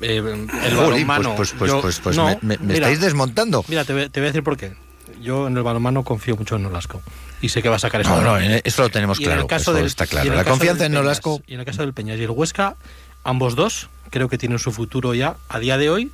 Eh, 0.00 0.18
el 0.18 0.76
balonmano... 0.76 1.34
Pues, 1.34 1.54
pues, 1.58 1.72
pues, 1.80 1.98
pues 1.98 2.16
me, 2.42 2.54
estáis 2.74 3.00
desmontando. 3.00 3.64
Mira, 3.66 3.84
te 3.84 3.92
voy, 3.92 4.08
te 4.08 4.20
voy, 4.20 4.26
a 4.26 4.30
decir 4.30 4.44
por 4.44 4.56
qué. 4.56 4.74
Yo 5.20 5.48
en 5.48 5.56
el 5.56 5.62
balonmano 5.64 6.04
confío 6.04 6.36
mucho 6.36 6.56
en 6.56 6.62
Nolasco 6.62 7.02
y 7.44 7.50
sé 7.50 7.60
que 7.60 7.68
va 7.68 7.76
a 7.76 7.78
sacar 7.78 8.00
eso. 8.00 8.22
No, 8.22 8.22
no, 8.22 8.38
eso 8.38 8.82
lo 8.82 8.88
tenemos 8.88 9.18
claro. 9.18 9.34
En 9.34 9.40
el 9.40 9.46
caso 9.46 9.74
del, 9.74 9.84
está 9.84 10.06
claro. 10.06 10.34
La 10.34 10.44
confianza 10.44 10.86
en 10.86 10.92
Nolasco. 10.92 11.42
Y 11.46 11.52
en 11.52 11.60
el 11.60 11.66
caso 11.66 11.82
del 11.82 11.92
Peñas 11.92 12.18
y 12.18 12.22
el 12.22 12.30
Huesca, 12.30 12.76
ambos 13.22 13.54
dos 13.54 13.90
creo 14.08 14.30
que 14.30 14.38
tienen 14.38 14.58
su 14.58 14.72
futuro 14.72 15.12
ya. 15.12 15.36
A 15.50 15.58
día 15.58 15.76
de 15.76 15.90
hoy, 15.90 16.10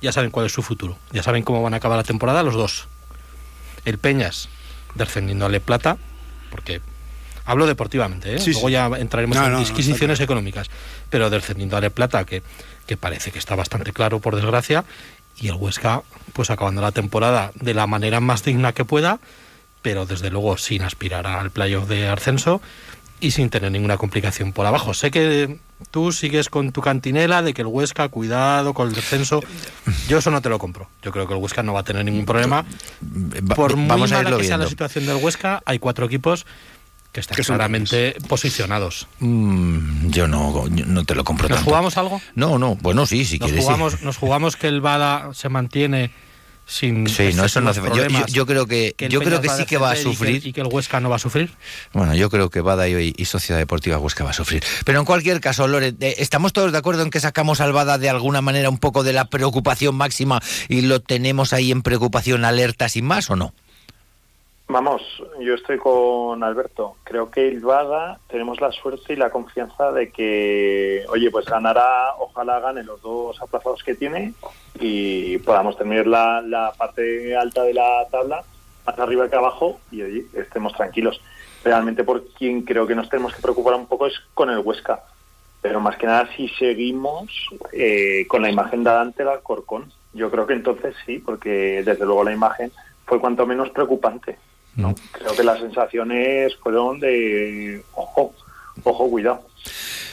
ya 0.00 0.10
saben 0.10 0.30
cuál 0.30 0.46
es 0.46 0.52
su 0.52 0.62
futuro. 0.62 0.96
Ya 1.12 1.22
saben 1.22 1.42
cómo 1.42 1.62
van 1.62 1.74
a 1.74 1.76
acabar 1.76 1.98
la 1.98 2.02
temporada 2.02 2.42
los 2.42 2.54
dos. 2.54 2.88
El 3.84 3.98
Peñas 3.98 4.48
descendiendo 4.94 5.44
a 5.44 5.48
Le 5.50 5.60
Plata, 5.60 5.98
porque 6.50 6.80
hablo 7.44 7.66
deportivamente, 7.66 8.36
¿eh? 8.36 8.40
luego 8.46 8.70
ya 8.70 8.86
entraremos 8.86 9.36
en 9.36 9.58
disquisiciones 9.58 10.18
económicas, 10.20 10.70
pero 11.10 11.28
descendiendo 11.28 11.76
a 11.76 11.80
Le 11.82 11.90
Plata, 11.90 12.24
que, 12.24 12.42
que 12.86 12.96
parece 12.96 13.32
que 13.32 13.38
está 13.38 13.54
bastante 13.54 13.92
claro, 13.92 14.20
por 14.20 14.34
desgracia, 14.34 14.84
y 15.36 15.48
el 15.48 15.54
Huesca, 15.54 16.02
pues 16.32 16.48
acabando 16.48 16.80
la 16.80 16.92
temporada 16.92 17.52
de 17.54 17.74
la 17.74 17.86
manera 17.86 18.20
más 18.20 18.42
digna 18.42 18.72
que 18.72 18.84
pueda, 18.86 19.20
pero 19.82 20.06
desde 20.06 20.30
luego 20.30 20.56
sin 20.56 20.82
aspirar 20.82 21.26
al 21.26 21.50
playoff 21.50 21.88
de 21.88 22.08
ascenso 22.08 22.60
y 23.20 23.32
sin 23.32 23.50
tener 23.50 23.70
ninguna 23.70 23.96
complicación 23.98 24.52
por 24.52 24.66
abajo. 24.66 24.94
Sé 24.94 25.10
que 25.10 25.58
tú 25.90 26.12
sigues 26.12 26.48
con 26.48 26.72
tu 26.72 26.80
cantinela 26.80 27.42
de 27.42 27.54
que 27.54 27.62
el 27.62 27.68
Huesca, 27.68 28.08
cuidado 28.08 28.74
con 28.74 28.88
el 28.88 28.94
descenso. 28.94 29.42
Yo 30.08 30.18
eso 30.18 30.30
no 30.30 30.40
te 30.40 30.48
lo 30.48 30.58
compro. 30.58 30.88
Yo 31.02 31.12
creo 31.12 31.26
que 31.26 31.34
el 31.34 31.40
Huesca 31.40 31.62
no 31.62 31.74
va 31.74 31.80
a 31.80 31.84
tener 31.84 32.04
ningún 32.04 32.24
problema. 32.24 32.64
Por 33.54 33.76
muy 33.76 33.88
Vamos 33.88 34.10
mala 34.10 34.36
que 34.36 34.44
sea 34.44 34.56
la 34.56 34.66
situación 34.66 35.06
del 35.06 35.16
Huesca, 35.16 35.62
hay 35.66 35.78
cuatro 35.78 36.06
equipos 36.06 36.46
que 37.12 37.20
están 37.20 37.42
claramente 37.42 38.16
posicionados. 38.28 39.08
Mm, 39.18 40.10
yo 40.10 40.28
no, 40.28 40.64
no 40.68 41.04
te 41.04 41.14
lo 41.14 41.24
compro 41.24 41.48
¿Nos 41.48 41.62
jugamos 41.62 41.96
algo? 41.96 42.20
No, 42.36 42.58
no. 42.58 42.76
Bueno, 42.76 43.04
sí, 43.04 43.24
si 43.24 43.38
quieres. 43.38 43.64
Jugamos, 43.64 44.02
Nos 44.02 44.16
jugamos 44.16 44.56
que 44.56 44.68
el 44.68 44.80
Bada 44.80 45.34
se 45.34 45.48
mantiene 45.48 46.12
sin 46.70 47.08
sí 47.08 47.30
no 47.34 47.44
eso 47.44 47.60
no 47.60 47.70
hace 47.70 47.80
yo, 47.80 48.06
yo, 48.28 48.46
creo 48.46 48.66
que, 48.66 48.94
yo 49.08 49.20
creo 49.20 49.40
que 49.40 49.48
sí 49.48 49.66
que 49.66 49.76
va 49.76 49.90
a 49.90 49.96
sufrir. 49.96 50.46
y 50.46 50.52
que, 50.52 50.60
el 50.60 50.68
Huesca 50.68 51.00
no 51.00 51.10
va 51.10 51.16
a 51.16 51.18
sufrir. 51.18 51.50
Bueno 51.92 52.14
yo 52.14 52.30
creo 52.30 52.48
que 52.48 52.60
Bada 52.60 52.88
y, 52.88 53.12
y, 53.16 53.24
Sociedad 53.24 53.58
Deportiva 53.58 53.98
Huesca 53.98 54.22
va 54.22 54.30
a 54.30 54.34
sufrir. 54.34 54.62
Pero 54.84 55.00
en 55.00 55.04
cualquier 55.04 55.40
caso 55.40 55.66
Lore 55.66 55.94
eh, 56.00 56.14
estamos 56.18 56.52
todos 56.52 56.70
de 56.70 56.78
acuerdo 56.78 57.02
en 57.02 57.10
que 57.10 57.18
sacamos 57.18 57.60
al 57.60 57.72
Bada 57.72 57.98
de 57.98 58.08
alguna 58.08 58.40
manera 58.40 58.70
un 58.70 58.78
poco 58.78 59.02
de 59.02 59.12
la 59.12 59.24
preocupación 59.24 59.96
máxima 59.96 60.40
y 60.68 60.82
lo 60.82 61.00
tenemos 61.00 61.52
ahí 61.52 61.72
en 61.72 61.82
preocupación 61.82 62.44
alerta 62.44 62.88
sin 62.88 63.04
más 63.04 63.30
o 63.30 63.36
no 63.36 63.52
Vamos, 64.72 65.02
yo 65.40 65.54
estoy 65.54 65.78
con 65.78 66.44
Alberto. 66.44 66.94
Creo 67.02 67.28
que 67.28 67.48
el 67.48 67.58
Bada 67.58 68.20
tenemos 68.28 68.60
la 68.60 68.70
suerte 68.70 69.14
y 69.14 69.16
la 69.16 69.30
confianza 69.30 69.90
de 69.90 70.12
que, 70.12 71.04
oye, 71.08 71.28
pues 71.32 71.46
ganará, 71.46 72.14
ojalá 72.20 72.60
gane 72.60 72.84
los 72.84 73.02
dos 73.02 73.42
aplazados 73.42 73.82
que 73.82 73.96
tiene 73.96 74.32
y 74.78 75.38
podamos 75.38 75.76
tener 75.76 76.06
la, 76.06 76.40
la 76.40 76.72
parte 76.78 77.34
alta 77.34 77.64
de 77.64 77.74
la 77.74 78.06
tabla 78.12 78.44
más 78.86 78.96
arriba 78.96 79.28
que 79.28 79.34
abajo 79.34 79.80
y 79.90 80.02
oye, 80.02 80.26
estemos 80.34 80.72
tranquilos. 80.74 81.20
Realmente 81.64 82.04
por 82.04 82.28
quien 82.28 82.62
creo 82.62 82.86
que 82.86 82.94
nos 82.94 83.08
tenemos 83.08 83.34
que 83.34 83.42
preocupar 83.42 83.74
un 83.74 83.86
poco 83.86 84.06
es 84.06 84.14
con 84.34 84.50
el 84.50 84.60
Huesca. 84.60 85.02
Pero 85.62 85.80
más 85.80 85.96
que 85.96 86.06
nada 86.06 86.28
si 86.36 86.48
seguimos 86.48 87.28
eh, 87.72 88.24
con 88.28 88.42
la 88.42 88.50
imagen 88.50 88.84
de 88.84 88.90
ante 88.90 89.24
el 89.24 89.30
Alcorcón. 89.30 89.92
Yo 90.12 90.30
creo 90.30 90.46
que 90.46 90.54
entonces 90.54 90.94
sí, 91.04 91.18
porque 91.18 91.82
desde 91.84 92.06
luego 92.06 92.22
la 92.22 92.32
imagen 92.32 92.70
fue 93.04 93.18
cuanto 93.18 93.44
menos 93.46 93.70
preocupante. 93.70 94.38
¿No? 94.80 94.94
Creo 95.12 95.34
que 95.34 95.44
las 95.44 95.60
sensaciones 95.60 96.56
fueron 96.56 97.00
de, 97.00 97.82
ojo, 97.94 98.34
ojo, 98.82 99.10
cuidado. 99.10 99.42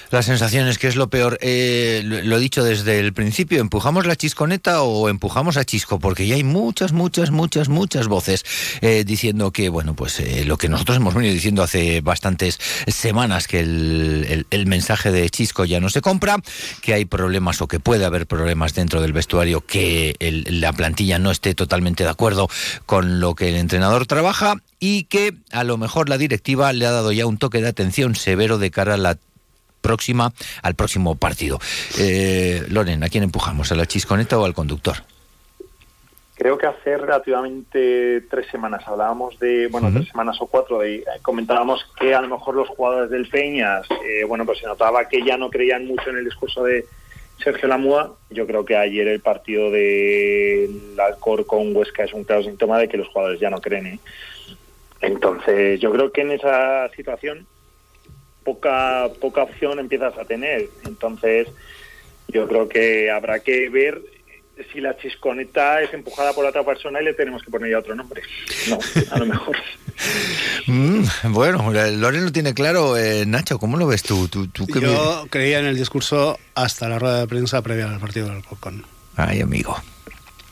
Las 0.10 0.26
sensaciones, 0.26 0.78
que 0.78 0.88
es 0.88 0.96
lo 0.96 1.10
peor. 1.10 1.38
Eh, 1.42 2.02
lo 2.04 2.38
he 2.38 2.40
dicho 2.40 2.64
desde 2.64 3.00
el 3.00 3.12
principio, 3.12 3.60
¿empujamos 3.60 4.06
la 4.06 4.16
chisconeta 4.16 4.82
o 4.82 5.10
empujamos 5.10 5.58
a 5.58 5.66
Chisco? 5.66 6.00
Porque 6.00 6.26
ya 6.26 6.36
hay 6.36 6.46
muchas, 6.46 6.94
muchas, 6.94 7.32
muchas, 7.32 7.68
muchas 7.68 8.08
voces 8.08 8.46
eh, 8.80 9.04
diciendo 9.06 9.52
que, 9.52 9.68
bueno, 9.68 9.96
pues 9.96 10.22
eh, 10.22 10.46
lo 10.46 10.58
que 10.58 10.70
nosotros 10.70 10.98
hemos 10.98 11.14
venido 11.14 11.34
diciendo 11.34 11.62
hace 11.62 12.00
bastantes 12.00 12.58
semanas, 12.88 13.48
que 13.48 13.60
el, 13.60 14.46
el, 14.50 14.66
mensaje 14.66 15.12
de 15.12 15.30
Chisco 15.30 15.66
ya 15.66 15.82
no 15.82 15.90
se 15.90 16.00
compra, 16.00 16.38
que 16.82 16.94
hay 16.94 17.04
problemas 17.04 17.62
o 17.62 17.68
que 17.68 17.82
puede 17.82 18.06
haber 18.06 18.28
problemas 18.28 18.74
dentro 18.74 19.02
del 19.02 19.12
vestuario, 19.12 19.66
que 19.66 20.16
la 20.20 20.72
plantilla 20.72 21.20
no 21.20 21.32
esté 21.32 21.54
totalmente 21.54 22.04
de 22.06 22.10
acuerdo 22.10 22.50
con 22.86 23.20
lo 23.20 23.36
que 23.36 23.50
el 23.50 23.56
entrenador 23.56 24.06
trabaja 24.06 24.56
y 24.80 25.04
que 25.04 25.34
a 25.52 25.64
lo 25.64 25.78
mejor 25.78 26.08
la 26.08 26.18
directiva 26.18 26.72
le 26.72 26.86
ha 26.86 26.92
dado 26.92 27.12
ya 27.12 27.26
un 27.26 27.38
toque 27.38 27.62
de 27.62 27.68
atención 27.68 28.16
severo 28.16 28.58
de 28.58 28.72
cara 28.72 28.94
a 28.94 28.98
la 28.98 29.18
próxima 29.88 30.34
al 30.62 30.76
próximo 30.76 31.16
partido. 31.16 31.60
Eh, 31.98 32.62
Loren, 32.68 33.04
¿a 33.06 33.10
quién 33.10 33.24
empujamos? 33.24 33.72
¿A 33.72 33.76
la 33.76 33.86
chisconeta 33.86 34.38
o 34.38 34.44
al 34.44 34.54
conductor? 34.54 34.98
Creo 36.36 36.58
que 36.58 36.68
hace 36.68 36.98
relativamente 36.98 38.22
tres 38.30 38.46
semanas 38.52 38.84
hablábamos 38.86 39.40
de, 39.40 39.68
bueno, 39.68 39.90
tres 39.92 40.10
semanas 40.10 40.38
o 40.42 40.46
cuatro, 40.46 40.80
de, 40.80 40.98
eh, 40.98 41.06
comentábamos 41.22 41.84
que 42.00 42.14
a 42.14 42.22
lo 42.22 42.28
mejor 42.28 42.54
los 42.54 42.68
jugadores 42.68 43.10
del 43.10 43.28
Peñas, 43.28 43.88
eh, 44.06 44.24
bueno, 44.26 44.46
pues 44.46 44.60
se 44.60 44.68
notaba 44.68 45.08
que 45.08 45.24
ya 45.24 45.38
no 45.38 45.50
creían 45.50 45.88
mucho 45.88 46.10
en 46.10 46.18
el 46.18 46.26
discurso 46.26 46.64
de 46.64 46.86
Sergio 47.44 47.68
Lamúa. 47.70 48.18
Yo 48.30 48.46
creo 48.46 48.66
que 48.66 48.76
ayer 48.76 49.08
el 49.08 49.22
partido 49.22 49.72
del 49.72 51.00
Alcor 51.00 51.48
con 51.48 51.76
Huesca 51.76 52.04
es 52.04 52.14
un 52.14 52.26
claro 52.26 52.44
síntoma 52.44 52.78
de 52.78 52.90
que 52.90 52.98
los 52.98 53.08
jugadores 53.08 53.40
ya 53.40 53.50
no 53.50 53.62
creen. 53.62 53.88
¿eh? 53.88 54.00
Entonces, 55.02 55.80
yo 55.80 55.92
creo 55.92 56.12
que 56.12 56.22
en 56.22 56.32
esa 56.32 56.90
situación 56.96 57.48
poca, 58.48 59.10
poca 59.20 59.44
opción 59.44 59.78
empiezas 59.78 60.18
a 60.18 60.24
tener. 60.24 60.70
Entonces, 60.86 61.50
yo 62.30 62.48
creo 62.48 62.70
que 62.70 63.12
habrá 63.12 63.40
que 63.40 63.68
ver 63.68 64.02
si 64.72 64.80
la 64.80 64.96
chisconeta 64.98 65.82
es 65.82 65.94
empujada 65.94 66.32
por 66.32 66.46
otra 66.46 66.64
persona 66.64 67.02
y 67.02 67.04
le 67.04 67.14
tenemos 67.14 67.44
que 67.44 67.52
poner 67.52 67.72
ya 67.72 67.80
otro 67.80 67.94
nombre. 67.94 68.22
No, 68.70 68.80
a 69.12 69.20
lo 69.20 69.26
mejor. 69.26 69.58
Mm, 70.68 71.06
bueno, 71.30 71.72
Loren 71.72 72.26
lo 72.26 72.32
tiene 72.32 72.54
claro. 72.54 72.98
Eh, 72.98 73.26
Nacho, 73.26 73.58
¿cómo 73.58 73.78
lo 73.78 73.88
ves 73.88 74.04
tú? 74.04 74.28
¿Tú, 74.28 74.48
Yo 74.80 75.26
creía 75.30 75.60
en 75.60 75.66
el 75.66 75.78
discurso 75.78 76.38
hasta 76.54 76.88
la 76.90 77.00
rueda 77.00 77.22
de 77.22 77.28
prensa 77.28 77.64
previa 77.64 77.90
al 77.90 78.00
partido 78.00 78.28
del 78.28 78.36
Alcorcón. 78.36 78.86
Ay, 79.16 79.42
amigo. 79.42 79.76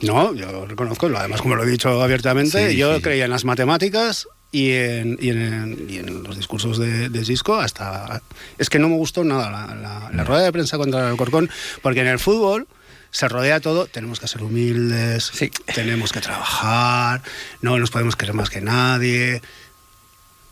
No, 0.01 0.33
yo 0.33 0.65
reconozco, 0.65 1.07
además 1.15 1.41
como 1.41 1.55
lo 1.55 1.63
he 1.63 1.67
dicho 1.67 2.01
abiertamente, 2.01 2.75
yo 2.75 3.01
creía 3.01 3.25
en 3.25 3.31
las 3.31 3.45
matemáticas 3.45 4.27
y 4.55 4.71
en, 4.71 5.17
y 5.19 5.31
en, 5.31 5.85
y 5.89 5.97
en 5.97 6.23
los 6.23 6.37
discursos 6.37 6.77
de, 6.77 7.09
de, 7.09 7.25
Cisco 7.25 7.55
hasta... 7.55 8.21
Es 8.57 8.69
que 8.69 8.79
no 8.79 8.87
me 8.87 8.95
gustó 8.95 9.25
nada 9.25 9.51
la, 9.51 10.09
la, 10.13 10.23
rueda 10.23 10.43
de 10.43 10.51
prensa 10.53 10.77
contra 10.77 11.01
el 11.01 11.07
Alcorcón, 11.07 11.49
porque 11.81 11.99
en 11.99 12.07
el 12.07 12.19
fútbol 12.19 12.65
se 13.11 13.27
rodea 13.27 13.59
todo, 13.59 13.87
tenemos 13.87 14.21
que 14.21 14.29
ser 14.29 14.43
humildes, 14.43 15.33
tenemos 15.73 16.13
que 16.13 16.21
trabajar, 16.21 17.21
no 17.61 17.77
nos 17.77 17.91
podemos 17.91 18.15
querer 18.15 18.33
más 18.33 18.49
que 18.49 18.61
nadie. 18.61 19.41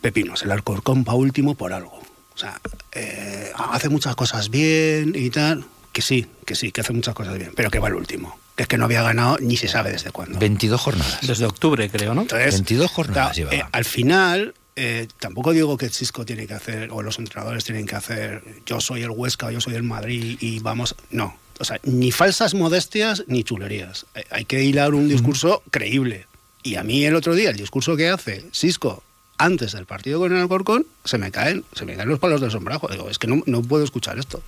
Pepinos, 0.01 0.43
el 0.43 0.51
Alcorcón 0.51 1.05
va 1.07 1.13
último 1.13 1.55
por 1.55 1.71
algo. 1.71 2.01
O 2.35 2.37
sea, 2.37 2.59
eh, 2.91 3.53
hace 3.55 3.87
muchas 3.87 4.17
cosas 4.17 4.49
bien 4.49 5.13
y 5.15 5.29
tal, 5.29 5.63
que 5.93 6.01
sí, 6.01 6.27
que 6.45 6.55
sí, 6.55 6.73
que 6.73 6.81
hace 6.81 6.91
muchas 6.91 7.15
cosas 7.15 7.37
bien, 7.37 7.53
pero 7.55 7.71
que 7.71 7.79
va 7.79 7.87
el 7.87 7.95
último 7.95 8.42
que 8.55 8.63
es 8.63 8.69
que 8.69 8.77
no 8.77 8.85
había 8.85 9.01
ganado 9.01 9.37
ni 9.39 9.57
se 9.57 9.67
sabe 9.67 9.91
desde 9.91 10.11
cuándo. 10.11 10.39
22 10.39 10.79
jornadas. 10.79 11.19
Desde 11.21 11.45
octubre, 11.45 11.89
creo, 11.89 12.13
¿no? 12.13 12.25
22 12.25 12.91
jornadas 12.91 13.37
eh, 13.37 13.63
al 13.71 13.85
final, 13.85 14.53
eh, 14.75 15.07
tampoco 15.19 15.51
digo 15.51 15.77
que 15.77 15.89
Cisco 15.89 16.25
tiene 16.25 16.47
que 16.47 16.53
hacer, 16.53 16.89
o 16.91 17.01
los 17.01 17.19
entrenadores 17.19 17.63
tienen 17.63 17.85
que 17.85 17.95
hacer, 17.95 18.43
yo 18.65 18.79
soy 18.79 19.03
el 19.03 19.11
Huesca, 19.11 19.51
yo 19.51 19.61
soy 19.61 19.75
el 19.75 19.83
Madrid 19.83 20.37
y 20.39 20.59
vamos. 20.59 20.95
No. 21.09 21.37
O 21.59 21.65
sea, 21.65 21.79
ni 21.83 22.11
falsas 22.11 22.55
modestias 22.55 23.23
ni 23.27 23.43
chulerías. 23.43 24.05
Hay 24.31 24.45
que 24.45 24.63
hilar 24.63 24.93
un 24.93 25.07
discurso 25.07 25.61
creíble. 25.69 26.27
Y 26.63 26.75
a 26.75 26.83
mí 26.83 27.05
el 27.05 27.15
otro 27.15 27.35
día, 27.35 27.51
el 27.51 27.57
discurso 27.57 27.95
que 27.95 28.09
hace 28.09 28.45
Cisco 28.51 29.03
antes 29.43 29.73
del 29.73 29.85
partido 29.85 30.19
con 30.19 30.31
el 30.31 30.39
Alcorcón, 30.39 30.85
se 31.03 31.17
me 31.17 31.29
caen, 31.29 31.65
se 31.73 31.83
me 31.83 31.95
caen 31.97 32.07
los 32.07 32.19
palos 32.19 32.39
del 32.39 32.49
sombrajo. 32.49 32.87
Digo, 32.87 33.09
es 33.09 33.19
que 33.19 33.27
no, 33.27 33.43
no, 33.45 33.61
puedo 33.61 33.83
escuchar 33.83 34.17
esto. 34.17 34.41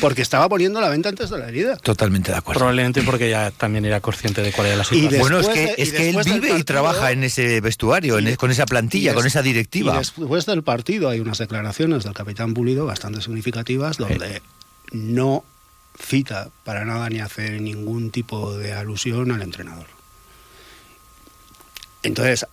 Porque 0.00 0.22
estaba 0.22 0.48
poniendo 0.48 0.80
la 0.80 0.88
venta 0.88 1.08
antes 1.08 1.30
de 1.30 1.38
la 1.38 1.48
herida. 1.48 1.76
Totalmente 1.78 2.30
de 2.30 2.38
acuerdo. 2.38 2.60
Probablemente 2.60 3.02
porque 3.02 3.28
ya 3.28 3.50
también 3.50 3.84
era 3.84 4.00
consciente 4.00 4.42
de 4.42 4.52
cuál 4.52 4.68
era 4.68 4.76
la 4.76 4.84
situación. 4.84 5.20
bueno, 5.20 5.40
es 5.40 5.48
que, 5.48 5.74
es 5.76 5.92
que 5.92 6.10
él 6.10 6.18
vive 6.24 6.56
y 6.56 6.62
trabaja 6.62 7.10
en 7.10 7.24
ese 7.24 7.60
vestuario, 7.60 8.18
con 8.36 8.50
esa 8.52 8.66
plantilla, 8.66 9.14
con 9.14 9.26
esa 9.26 9.42
directiva. 9.42 9.94
Y 9.94 9.98
después 9.98 10.46
del 10.46 10.62
partido 10.62 11.08
hay 11.08 11.18
unas 11.18 11.38
declaraciones 11.38 12.04
del 12.04 12.14
capitán 12.14 12.54
Pulido 12.54 12.86
bastante 12.86 13.20
significativas 13.20 13.96
donde 13.96 14.42
no 14.92 15.44
cita 16.00 16.50
para 16.64 16.84
nada 16.84 17.10
ni 17.10 17.18
hace 17.18 17.58
ningún 17.58 18.10
tipo 18.10 18.56
de 18.56 18.74
alusión 18.74 19.32
al 19.32 19.42
entrenador. 19.42 19.86
Entonces, 22.04 22.46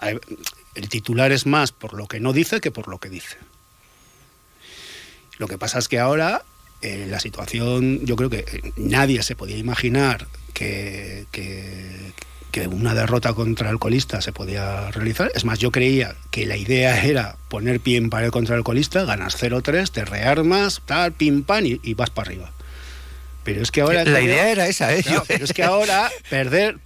el 0.75 0.89
titular 0.89 1.31
es 1.31 1.45
más 1.45 1.71
por 1.71 1.93
lo 1.93 2.07
que 2.07 2.19
no 2.19 2.33
dice 2.33 2.61
que 2.61 2.71
por 2.71 2.87
lo 2.87 2.99
que 2.99 3.09
dice. 3.09 3.37
Lo 5.37 5.47
que 5.47 5.57
pasa 5.57 5.79
es 5.79 5.87
que 5.87 5.99
ahora 5.99 6.43
eh, 6.81 7.07
la 7.09 7.19
situación, 7.19 8.05
yo 8.05 8.17
creo 8.17 8.29
que 8.29 8.73
nadie 8.75 9.23
se 9.23 9.35
podía 9.35 9.57
imaginar 9.57 10.27
que, 10.53 11.25
que, 11.31 12.11
una 12.67 12.93
derrota 12.93 13.33
contra 13.33 13.69
el 13.69 13.79
colista 13.79 14.21
se 14.21 14.31
podía 14.31 14.91
realizar. 14.91 15.31
Es 15.33 15.43
más, 15.43 15.59
yo 15.59 15.71
creía 15.71 16.15
que 16.29 16.45
la 16.45 16.55
idea 16.55 17.03
era 17.05 17.37
poner 17.49 17.79
pie 17.79 17.97
en 17.97 18.09
pared 18.09 18.29
contra 18.29 18.55
el 18.55 18.63
colista, 18.63 19.05
ganas 19.05 19.41
0-3, 19.41 19.89
te 19.89 20.05
rearmas, 20.05 20.81
tal, 20.85 21.13
pim, 21.13 21.43
pam, 21.43 21.65
y, 21.65 21.93
vas 21.93 22.09
para 22.09 22.29
arriba. 22.29 22.51
Pero 23.43 23.61
es 23.61 23.71
que 23.71 23.81
ahora... 23.81 24.05
La 24.05 24.21
idea 24.21 24.49
era 24.49 24.67
esa, 24.67 24.93
¿eh? 24.93 25.03
pero 25.27 25.45
es 25.45 25.53
que 25.53 25.63
ahora 25.63 26.11
perder... 26.29 26.77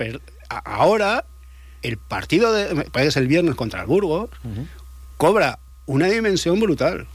ahora 0.49 1.25
el 1.81 1.97
partido 1.97 2.51
de... 2.53 2.85
Parece 2.91 3.19
el 3.19 3.27
viernes 3.27 3.55
contra 3.55 3.81
el 3.81 3.87
Burgos, 3.87 4.29
cobra 5.17 5.59
una 5.85 6.07
dimensión 6.07 6.59
brutal. 6.59 7.07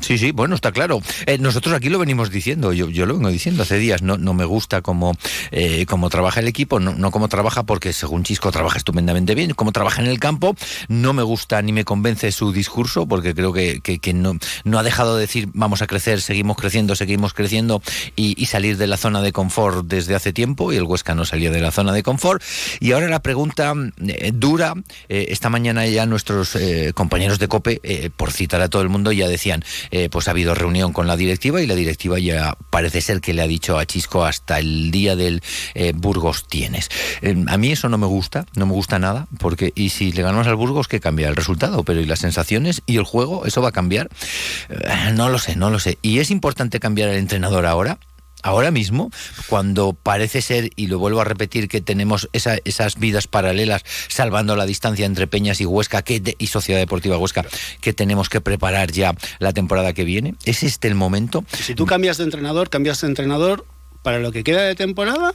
Sí, 0.00 0.18
sí, 0.18 0.32
bueno, 0.32 0.54
está 0.54 0.72
claro. 0.72 1.00
Eh, 1.26 1.38
nosotros 1.38 1.74
aquí 1.74 1.88
lo 1.88 1.98
venimos 1.98 2.30
diciendo, 2.30 2.72
yo, 2.72 2.88
lo 3.06 3.14
vengo 3.14 3.28
diciendo 3.28 3.62
hace 3.62 3.78
días, 3.78 4.02
no, 4.02 4.16
no 4.16 4.34
me 4.34 4.44
gusta 4.44 4.82
cómo, 4.82 5.16
eh, 5.50 5.86
trabaja 6.10 6.40
el 6.40 6.48
equipo, 6.48 6.80
no, 6.80 6.94
no 6.94 7.10
cómo 7.10 7.28
trabaja, 7.28 7.62
porque 7.62 7.92
según 7.92 8.24
Chisco 8.24 8.50
trabaja 8.50 8.78
estupendamente 8.78 9.34
bien, 9.34 9.52
cómo 9.54 9.72
trabaja 9.72 10.02
en 10.02 10.08
el 10.08 10.18
campo, 10.18 10.56
no 10.88 11.12
me 11.12 11.22
gusta 11.22 11.60
ni 11.62 11.72
me 11.72 11.84
convence 11.84 12.32
su 12.32 12.52
discurso, 12.52 13.06
porque 13.06 13.34
creo 13.34 13.52
que, 13.52 13.80
no, 14.14 14.38
no 14.64 14.78
ha 14.78 14.82
dejado 14.82 15.16
de 15.16 15.22
decir 15.22 15.48
vamos 15.52 15.82
a 15.82 15.86
crecer, 15.86 16.20
seguimos 16.20 16.56
creciendo, 16.56 16.94
seguimos 16.96 17.32
creciendo 17.32 17.82
y, 18.16 18.44
salir 18.46 18.76
de 18.76 18.86
la 18.86 18.96
zona 18.96 19.20
de 19.20 19.32
confort 19.32 19.86
desde 19.86 20.14
hace 20.14 20.32
tiempo, 20.32 20.72
y 20.72 20.76
el 20.76 20.84
Huesca 20.84 21.14
no 21.14 21.24
salía 21.24 21.50
de 21.50 21.60
la 21.60 21.72
zona 21.72 21.92
de 21.92 22.02
confort. 22.02 22.42
Y 22.78 22.92
ahora 22.92 23.08
la 23.08 23.20
pregunta 23.20 23.74
eh, 24.06 24.30
dura, 24.32 24.74
esta 25.08 25.50
mañana 25.50 25.86
ya 25.86 26.06
nuestros 26.06 26.56
compañeros 26.94 27.38
de 27.38 27.48
COPE, 27.48 28.12
por 28.16 28.32
citar 28.32 28.60
a 28.60 28.68
todo 28.68 28.82
el 28.82 28.88
mundo, 28.88 29.12
ya 29.12 29.28
decían, 29.28 29.64
eh, 29.90 30.08
pues 30.10 30.28
ha 30.28 30.32
habido 30.32 30.54
reunión 30.54 30.92
con 30.92 31.06
la 31.06 31.16
directiva 31.16 31.62
y 31.62 31.66
la 31.66 31.74
directiva 31.74 32.18
ya 32.18 32.56
parece 32.70 33.00
ser 33.00 33.20
que 33.20 33.34
le 33.34 33.42
ha 33.42 33.46
dicho 33.46 33.78
a 33.78 33.86
Chisco 33.86 34.24
hasta 34.24 34.58
el 34.58 34.90
día 34.90 35.16
del 35.16 35.42
eh, 35.74 35.92
Burgos 35.94 36.46
tienes. 36.48 36.88
Eh, 37.22 37.36
a 37.46 37.56
mí 37.56 37.72
eso 37.72 37.88
no 37.88 37.98
me 37.98 38.06
gusta, 38.06 38.46
no 38.54 38.66
me 38.66 38.72
gusta 38.72 38.98
nada, 38.98 39.26
porque 39.38 39.72
y 39.74 39.90
si 39.90 40.12
le 40.12 40.22
ganamos 40.22 40.46
al 40.46 40.56
Burgos, 40.56 40.88
¿qué 40.88 41.00
cambia? 41.00 41.28
El 41.28 41.36
resultado, 41.36 41.84
pero 41.84 42.00
¿y 42.00 42.06
las 42.06 42.20
sensaciones 42.20 42.82
y 42.86 42.96
el 42.96 43.04
juego? 43.04 43.46
¿Eso 43.46 43.62
va 43.62 43.68
a 43.68 43.72
cambiar? 43.72 44.08
no 45.14 45.28
lo 45.28 45.38
sé, 45.38 45.56
no 45.56 45.70
lo 45.70 45.78
sé. 45.78 45.98
¿Y 46.02 46.18
es 46.18 46.30
importante 46.30 46.80
cambiar 46.80 47.08
el 47.08 47.16
entrenador 47.16 47.66
ahora? 47.66 47.98
Ahora 48.44 48.70
mismo, 48.70 49.10
cuando 49.48 49.94
parece 49.94 50.42
ser, 50.42 50.70
y 50.76 50.86
lo 50.86 50.98
vuelvo 50.98 51.22
a 51.22 51.24
repetir, 51.24 51.66
que 51.66 51.80
tenemos 51.80 52.28
esas 52.32 52.98
vidas 52.98 53.26
paralelas, 53.26 53.82
salvando 54.08 54.54
la 54.54 54.66
distancia 54.66 55.06
entre 55.06 55.26
Peñas 55.26 55.60
y 55.60 55.66
Huesca 55.66 56.02
que 56.02 56.36
y 56.38 56.46
Sociedad 56.46 56.78
Deportiva 56.78 57.16
Huesca, 57.16 57.44
que 57.80 57.92
tenemos 57.94 58.28
que 58.28 58.40
preparar 58.40 58.92
ya 58.92 59.14
la 59.38 59.52
temporada 59.52 59.94
que 59.94 60.04
viene? 60.04 60.34
¿Es 60.44 60.62
este 60.62 60.88
el 60.88 60.94
momento? 60.94 61.44
Si 61.58 61.74
tú 61.74 61.86
cambias 61.86 62.18
de 62.18 62.24
entrenador, 62.24 62.68
cambias 62.68 63.00
de 63.00 63.08
entrenador 63.08 63.66
para 64.02 64.18
lo 64.18 64.30
que 64.30 64.44
queda 64.44 64.62
de 64.62 64.74
temporada. 64.74 65.34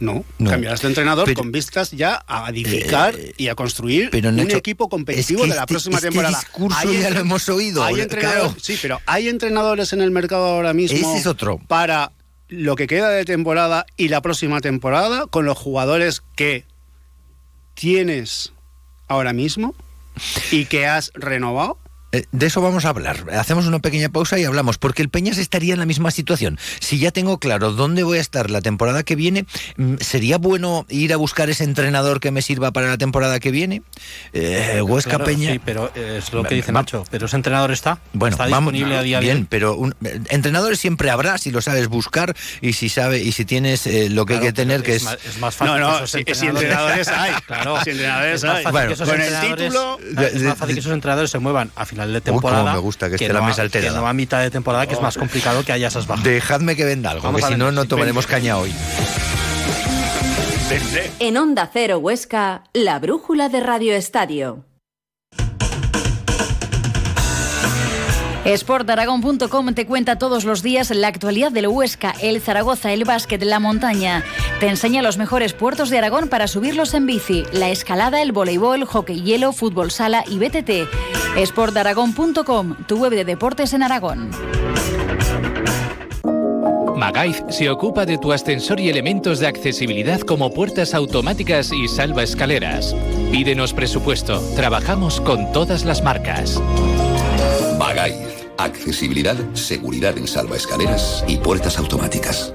No, 0.00 0.24
cambiarás 0.38 0.80
de 0.80 0.88
entrenador 0.88 1.32
con 1.34 1.52
vistas 1.52 1.90
ya 1.90 2.24
a 2.26 2.48
edificar 2.48 3.14
eh, 3.16 3.34
y 3.36 3.48
a 3.48 3.54
construir 3.54 4.08
un 4.14 4.50
equipo 4.50 4.88
competitivo 4.88 5.42
de 5.42 5.48
la 5.48 5.54
este 5.56 5.66
próxima 5.66 6.00
temporada. 6.00 6.38
discurso 6.38 6.90
ya 6.90 7.10
lo 7.10 7.20
hemos 7.20 7.46
oído. 7.50 7.84
Sí, 8.62 8.78
pero 8.80 8.98
hay 9.04 9.28
entrenadores 9.28 9.92
en 9.92 10.00
el 10.00 10.10
mercado 10.10 10.46
ahora 10.46 10.72
mismo 10.72 10.96
Ese 10.96 11.18
es 11.18 11.26
otro. 11.26 11.60
para 11.68 12.12
lo 12.50 12.74
que 12.74 12.88
queda 12.88 13.10
de 13.10 13.24
temporada 13.24 13.86
y 13.96 14.08
la 14.08 14.20
próxima 14.20 14.60
temporada 14.60 15.26
con 15.26 15.46
los 15.46 15.56
jugadores 15.56 16.22
que 16.34 16.66
tienes 17.74 18.52
ahora 19.06 19.32
mismo 19.32 19.74
y 20.50 20.66
que 20.66 20.86
has 20.86 21.12
renovado? 21.14 21.78
Eh, 22.12 22.24
de 22.32 22.46
eso 22.46 22.60
vamos 22.60 22.84
a 22.84 22.88
hablar. 22.88 23.26
Hacemos 23.38 23.66
una 23.66 23.78
pequeña 23.78 24.08
pausa 24.08 24.38
y 24.38 24.44
hablamos, 24.44 24.78
porque 24.78 25.02
el 25.02 25.08
Peñas 25.08 25.38
estaría 25.38 25.74
en 25.74 25.80
la 25.80 25.86
misma 25.86 26.10
situación. 26.10 26.58
Si 26.80 26.98
ya 26.98 27.12
tengo 27.12 27.38
claro 27.38 27.72
dónde 27.72 28.02
voy 28.02 28.18
a 28.18 28.20
estar 28.20 28.50
la 28.50 28.60
temporada 28.60 29.04
que 29.04 29.14
viene, 29.14 29.46
mm, 29.76 29.96
¿sería 30.00 30.38
bueno 30.38 30.86
ir 30.88 31.12
a 31.12 31.16
buscar 31.16 31.50
ese 31.50 31.64
entrenador 31.64 32.20
que 32.20 32.32
me 32.32 32.42
sirva 32.42 32.72
para 32.72 32.88
la 32.88 32.98
temporada 32.98 33.38
que 33.38 33.52
viene? 33.52 33.82
Eh, 34.32 34.82
Huesca 34.82 35.20
Peña. 35.20 35.52
Sí, 35.52 35.60
pero 35.64 35.92
es 35.94 36.32
lo 36.32 36.42
que 36.42 36.56
dice 36.56 36.72
Nacho. 36.72 37.04
Pero 37.10 37.26
ese 37.26 37.36
entrenador 37.36 37.70
está. 37.70 38.00
Bueno, 38.12 38.34
está 38.34 38.46
disponible 38.46 38.96
a 38.96 39.02
día 39.02 39.20
bien, 39.20 39.46
pero 39.46 39.78
eh, 40.04 40.20
entrenadores 40.30 40.80
siempre 40.80 41.10
habrá 41.10 41.38
si 41.38 41.52
lo 41.52 41.62
sabes 41.62 41.86
buscar 41.88 42.34
y 42.60 42.72
si 42.72 42.88
sabe 42.88 43.22
y 43.22 43.32
si 43.32 43.44
tienes 43.44 43.88
lo 44.10 44.26
que 44.26 44.34
hay 44.34 44.40
que 44.40 44.52
tener, 44.52 44.82
que 44.82 44.96
es. 44.96 45.06
es 45.24 45.38
más 45.38 45.54
fácil. 45.54 45.80
No, 45.80 46.00
no, 46.00 46.06
si, 46.06 46.18
entrenadores 46.18 47.08
hay. 47.08 47.30
Claro, 47.46 47.82
si 47.82 47.90
entrenadores 47.90 48.44
hay. 48.44 48.64
Bueno, 48.64 48.94
con 48.96 49.20
el 49.20 49.40
título. 49.40 49.98
Es 50.00 50.42
más 50.42 50.58
fácil 50.58 50.74
que 50.74 50.80
esos 50.80 50.92
entrenadores 50.92 51.30
se 51.30 51.38
muevan 51.38 51.70
a 51.74 51.86
final 51.86 51.99
de 52.08 52.20
temporada. 52.20 52.72
me 52.72 52.78
gusta 52.78 53.08
que, 53.08 53.16
esté 53.16 53.32
la 53.32 53.42
mesa 53.42 53.62
alterada. 53.62 53.94
Que 53.94 54.00
no 54.00 54.06
a 54.06 54.12
mitad 54.12 54.40
de 54.40 54.50
temporada, 54.50 54.86
que 54.86 54.94
es 54.94 55.02
más 55.02 55.16
complicado 55.16 55.64
que 55.64 55.72
haya 55.72 55.88
esas 55.88 56.06
bajas. 56.06 56.24
Dejadme 56.24 56.76
que 56.76 56.84
venda 56.84 57.10
algo, 57.10 57.34
que 57.34 57.42
si 57.42 57.56
no, 57.56 57.72
no 57.72 57.84
tomaremos 57.86 58.26
caña 58.26 58.56
hoy. 58.56 58.74
En 61.18 61.36
Onda 61.36 61.68
Cero 61.72 61.98
Huesca, 61.98 62.64
la 62.72 62.98
brújula 63.00 63.48
de 63.48 63.60
Radio 63.60 63.94
Estadio. 63.94 64.64
Sportaragón.com 68.46 69.74
te 69.74 69.86
cuenta 69.86 70.16
todos 70.16 70.44
los 70.44 70.62
días 70.62 70.90
la 70.90 71.08
actualidad 71.08 71.52
del 71.52 71.68
Huesca, 71.68 72.14
el 72.22 72.40
Zaragoza, 72.40 72.92
el 72.92 73.04
básquet, 73.04 73.42
la 73.42 73.60
montaña. 73.60 74.24
Te 74.60 74.68
enseña 74.68 75.02
los 75.02 75.18
mejores 75.18 75.52
puertos 75.52 75.90
de 75.90 75.98
Aragón 75.98 76.28
para 76.28 76.46
subirlos 76.46 76.94
en 76.94 77.06
bici, 77.06 77.44
la 77.52 77.68
escalada, 77.68 78.22
el 78.22 78.32
voleibol, 78.32 78.84
hockey 78.84 79.22
hielo, 79.22 79.52
fútbol 79.52 79.90
sala 79.90 80.24
y 80.26 80.38
BTT. 80.38 81.19
Sportaragón.com, 81.36 82.76
tu 82.86 82.98
web 82.98 83.12
de 83.12 83.24
deportes 83.24 83.72
en 83.72 83.82
Aragón. 83.82 84.30
Magaiz 86.96 87.42
se 87.48 87.70
ocupa 87.70 88.04
de 88.04 88.18
tu 88.18 88.32
ascensor 88.32 88.78
y 88.78 88.90
elementos 88.90 89.38
de 89.38 89.46
accesibilidad 89.46 90.20
como 90.20 90.52
puertas 90.52 90.94
automáticas 90.94 91.72
y 91.72 91.88
salva 91.88 92.22
escaleras. 92.22 92.94
Pídenos 93.30 93.72
presupuesto. 93.72 94.40
Trabajamos 94.54 95.20
con 95.20 95.50
todas 95.52 95.84
las 95.84 96.02
marcas. 96.02 96.60
Magaiz 97.78 98.30
accesibilidad, 98.64 99.36
seguridad 99.54 100.16
en 100.18 100.26
salvaescaleras 100.26 101.24
y 101.26 101.38
puertas 101.38 101.78
automáticas. 101.78 102.54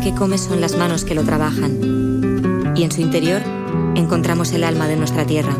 Que 0.00 0.14
come 0.14 0.38
son 0.38 0.60
las 0.60 0.76
manos 0.76 1.04
que 1.04 1.14
lo 1.14 1.22
trabajan. 1.24 2.72
Y 2.74 2.84
en 2.84 2.92
su 2.92 3.00
interior 3.00 3.42
encontramos 3.94 4.52
el 4.52 4.64
alma 4.64 4.88
de 4.88 4.96
nuestra 4.96 5.26
tierra. 5.26 5.54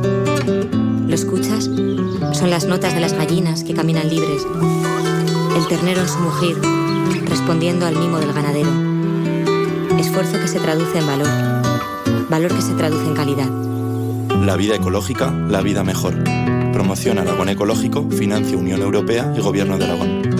¿Lo 1.07 1.15
escuchas? 1.15 1.65
Son 2.33 2.49
las 2.49 2.67
notas 2.67 2.95
de 2.95 3.01
las 3.01 3.13
gallinas 3.13 3.65
que 3.65 3.75
caminan 3.75 4.09
libres. 4.09 4.47
El 5.57 5.67
ternero 5.67 6.01
en 6.01 6.09
su 6.09 6.19
mugir, 6.19 6.57
respondiendo 7.27 7.87
al 7.87 7.97
mimo 7.97 8.19
del 8.19 8.33
ganadero. 8.33 8.71
Esfuerzo 9.99 10.39
que 10.41 10.49
se 10.49 10.59
traduce 10.59 10.99
en 10.99 11.07
valor. 11.07 11.29
Valor 12.31 12.55
que 12.55 12.63
se 12.63 12.73
traduce 12.75 13.07
en 13.07 13.15
calidad. 13.15 13.49
La 14.43 14.57
vida 14.57 14.77
ecológica, 14.77 15.31
la 15.31 15.61
vida 15.61 15.85
mejor. 15.85 16.15
Promoción 16.73 17.19
Aragón 17.19 17.49
Ecológico, 17.49 18.09
financia 18.11 18.57
Unión 18.57 18.81
Europea 18.81 19.35
y 19.37 19.41
Gobierno 19.41 19.77
de 19.77 19.85
Aragón. 19.85 20.40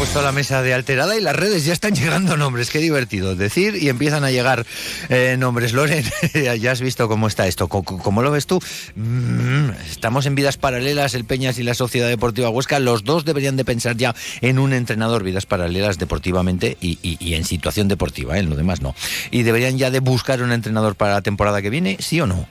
Puesto 0.00 0.22
la 0.22 0.32
mesa 0.32 0.62
de 0.62 0.72
alterada 0.72 1.14
y 1.14 1.20
las 1.20 1.36
redes 1.36 1.66
ya 1.66 1.74
están 1.74 1.94
llegando 1.94 2.38
nombres. 2.38 2.70
Qué 2.70 2.78
divertido 2.78 3.36
decir 3.36 3.76
y 3.76 3.90
empiezan 3.90 4.24
a 4.24 4.30
llegar 4.30 4.64
eh, 5.10 5.36
nombres. 5.38 5.74
Loren, 5.74 6.02
ya 6.58 6.72
has 6.72 6.80
visto 6.80 7.06
cómo 7.06 7.26
está 7.26 7.46
esto. 7.46 7.68
¿Cómo, 7.68 8.22
lo 8.22 8.30
ves 8.30 8.46
tú? 8.46 8.60
Mm, 8.94 9.68
estamos 9.90 10.24
en 10.24 10.34
vidas 10.34 10.56
paralelas, 10.56 11.14
el 11.14 11.26
Peñas 11.26 11.58
y 11.58 11.64
la 11.64 11.74
Sociedad 11.74 12.08
Deportiva 12.08 12.48
Huesca. 12.48 12.78
Los 12.78 13.04
dos 13.04 13.26
deberían 13.26 13.58
de 13.58 13.66
pensar 13.66 13.94
ya 13.94 14.14
en 14.40 14.58
un 14.58 14.72
entrenador, 14.72 15.22
vidas 15.22 15.44
paralelas 15.44 15.98
deportivamente 15.98 16.78
y, 16.80 17.34
en 17.34 17.44
situación 17.44 17.86
deportiva, 17.86 18.38
¿eh? 18.38 18.40
en 18.40 18.48
lo 18.48 18.56
demás 18.56 18.80
no. 18.80 18.94
Y 19.30 19.42
deberían 19.42 19.76
ya 19.76 19.90
de 19.90 20.00
buscar 20.00 20.40
un 20.40 20.52
entrenador 20.52 20.94
para 20.94 21.12
la 21.12 21.20
temporada 21.20 21.60
que 21.60 21.68
viene, 21.68 21.98
¿sí 22.00 22.22
o 22.22 22.26
no? 22.26 22.46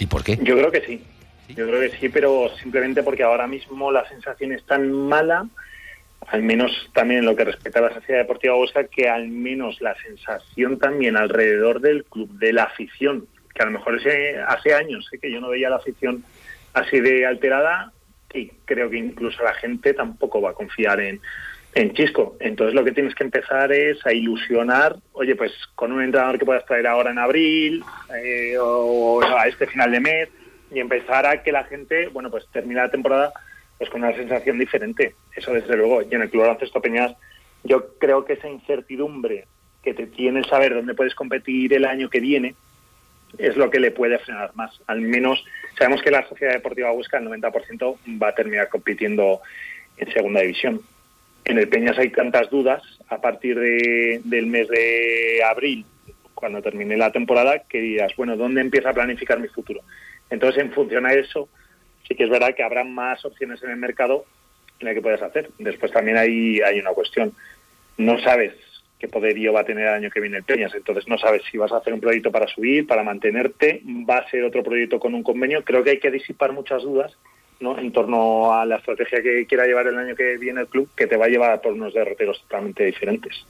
¿Y 0.00 0.06
por 0.06 0.24
qué? 0.24 0.36
Yo 0.42 0.56
creo 0.56 0.72
que 0.72 0.82
sí. 0.84 1.00
Yo 1.50 1.64
creo 1.64 1.80
que 1.80 1.96
sí, 1.96 2.08
pero 2.08 2.50
simplemente 2.60 3.04
porque 3.04 3.22
ahora 3.22 3.46
mismo 3.46 3.92
la 3.92 4.08
sensación 4.08 4.50
es 4.50 4.66
tan 4.66 4.90
mala 4.90 5.46
al 6.32 6.42
menos 6.42 6.72
también 6.94 7.20
en 7.20 7.26
lo 7.26 7.36
que 7.36 7.44
respecta 7.44 7.78
a 7.78 7.82
la 7.82 7.94
Sociedad 7.94 8.20
Deportiva 8.20 8.56
Huesca, 8.56 8.84
que 8.84 9.06
al 9.06 9.28
menos 9.28 9.82
la 9.82 9.94
sensación 9.96 10.78
también 10.78 11.14
alrededor 11.14 11.82
del 11.82 12.04
club, 12.04 12.30
de 12.38 12.54
la 12.54 12.64
afición, 12.64 13.26
que 13.54 13.62
a 13.62 13.66
lo 13.66 13.72
mejor 13.72 13.98
ese, 13.98 14.38
hace 14.38 14.72
años 14.72 15.06
¿eh? 15.12 15.18
que 15.18 15.30
yo 15.30 15.42
no 15.42 15.50
veía 15.50 15.68
la 15.68 15.76
afición 15.76 16.24
así 16.72 17.00
de 17.00 17.26
alterada, 17.26 17.92
y 18.32 18.48
creo 18.64 18.88
que 18.88 18.96
incluso 18.96 19.44
la 19.44 19.52
gente 19.52 19.92
tampoco 19.92 20.40
va 20.40 20.50
a 20.50 20.54
confiar 20.54 21.00
en, 21.00 21.20
en 21.74 21.92
Chisco. 21.92 22.38
Entonces 22.40 22.74
lo 22.74 22.82
que 22.82 22.92
tienes 22.92 23.14
que 23.14 23.24
empezar 23.24 23.70
es 23.70 23.98
a 24.06 24.14
ilusionar, 24.14 24.96
oye, 25.12 25.36
pues 25.36 25.52
con 25.74 25.92
un 25.92 26.02
entrenador 26.02 26.38
que 26.38 26.46
puedas 26.46 26.64
traer 26.64 26.86
ahora 26.86 27.10
en 27.10 27.18
abril 27.18 27.84
eh, 28.16 28.56
o 28.58 29.22
a 29.22 29.48
este 29.48 29.66
final 29.66 29.92
de 29.92 30.00
mes, 30.00 30.28
y 30.70 30.80
empezar 30.80 31.26
a 31.26 31.42
que 31.42 31.52
la 31.52 31.64
gente, 31.64 32.08
bueno, 32.08 32.30
pues 32.30 32.46
termine 32.50 32.80
la 32.80 32.90
temporada 32.90 33.34
pues 33.82 33.90
con 33.90 34.04
una 34.04 34.14
sensación 34.14 34.60
diferente. 34.60 35.16
Eso 35.34 35.52
desde 35.52 35.76
luego. 35.76 36.02
Y 36.02 36.14
en 36.14 36.22
el 36.22 36.30
Club 36.30 36.42
Baloncesto 36.42 36.80
Peñas 36.80 37.16
yo 37.64 37.98
creo 37.98 38.24
que 38.24 38.34
esa 38.34 38.48
incertidumbre 38.48 39.48
que 39.82 39.92
te 39.92 40.06
tiene 40.06 40.44
saber 40.44 40.72
dónde 40.72 40.94
puedes 40.94 41.16
competir 41.16 41.74
el 41.74 41.84
año 41.84 42.08
que 42.08 42.20
viene 42.20 42.54
es 43.38 43.56
lo 43.56 43.70
que 43.70 43.80
le 43.80 43.90
puede 43.90 44.20
frenar 44.20 44.54
más. 44.54 44.80
Al 44.86 45.00
menos 45.00 45.44
sabemos 45.76 46.00
que 46.00 46.12
la 46.12 46.24
Sociedad 46.28 46.52
Deportiva 46.52 46.92
Huesca, 46.92 47.18
el 47.18 47.26
90%, 47.26 47.96
va 48.22 48.28
a 48.28 48.34
terminar 48.36 48.68
compitiendo 48.68 49.40
en 49.96 50.12
segunda 50.12 50.42
división. 50.42 50.80
En 51.44 51.58
el 51.58 51.68
Peñas 51.68 51.98
hay 51.98 52.10
tantas 52.10 52.50
dudas 52.50 52.84
a 53.08 53.20
partir 53.20 53.58
de, 53.58 54.20
del 54.22 54.46
mes 54.46 54.68
de 54.68 55.42
abril, 55.44 55.84
cuando 56.34 56.62
termine 56.62 56.96
la 56.96 57.10
temporada, 57.10 57.64
que 57.68 57.80
dirás, 57.80 58.12
bueno, 58.16 58.36
¿dónde 58.36 58.60
empieza 58.60 58.90
a 58.90 58.94
planificar 58.94 59.40
mi 59.40 59.48
futuro? 59.48 59.80
Entonces, 60.30 60.62
en 60.62 60.70
función 60.70 61.04
a 61.04 61.14
eso, 61.14 61.48
sí 62.06 62.14
que 62.14 62.24
es 62.24 62.30
verdad 62.30 62.54
que 62.54 62.62
habrá 62.62 62.84
más 62.84 63.24
opciones 63.24 63.62
en 63.62 63.70
el 63.70 63.76
mercado 63.76 64.24
en 64.80 64.86
la 64.86 64.94
que 64.94 65.02
puedas 65.02 65.22
hacer. 65.22 65.50
Después 65.58 65.92
también 65.92 66.16
hay, 66.16 66.60
hay 66.60 66.78
una 66.78 66.90
cuestión. 66.90 67.32
No 67.96 68.18
sabes 68.20 68.54
qué 68.98 69.08
poderío 69.08 69.52
va 69.52 69.60
a 69.60 69.64
tener 69.64 69.86
el 69.86 69.94
año 69.94 70.10
que 70.10 70.20
viene 70.20 70.36
el 70.36 70.44
Peñas, 70.44 70.74
entonces 70.74 71.08
no 71.08 71.18
sabes 71.18 71.42
si 71.50 71.58
vas 71.58 71.72
a 71.72 71.78
hacer 71.78 71.92
un 71.92 72.00
proyecto 72.00 72.30
para 72.30 72.46
subir, 72.46 72.86
para 72.86 73.02
mantenerte, 73.02 73.82
va 74.08 74.18
a 74.18 74.30
ser 74.30 74.44
otro 74.44 74.62
proyecto 74.62 75.00
con 75.00 75.14
un 75.14 75.24
convenio. 75.24 75.64
Creo 75.64 75.82
que 75.82 75.90
hay 75.90 75.98
que 75.98 76.10
disipar 76.10 76.52
muchas 76.52 76.82
dudas 76.82 77.12
¿no? 77.62 77.78
en 77.78 77.92
torno 77.92 78.52
a 78.52 78.66
la 78.66 78.76
estrategia 78.76 79.22
que 79.22 79.46
quiera 79.46 79.66
llevar 79.66 79.86
el 79.86 79.96
año 79.96 80.14
que 80.14 80.36
viene 80.36 80.62
el 80.62 80.66
club, 80.66 80.88
que 80.96 81.06
te 81.06 81.16
va 81.16 81.26
a 81.26 81.28
llevar 81.28 81.60
por 81.60 81.72
unos 81.72 81.94
derroteros 81.94 82.42
totalmente 82.42 82.84
diferentes. 82.84 83.46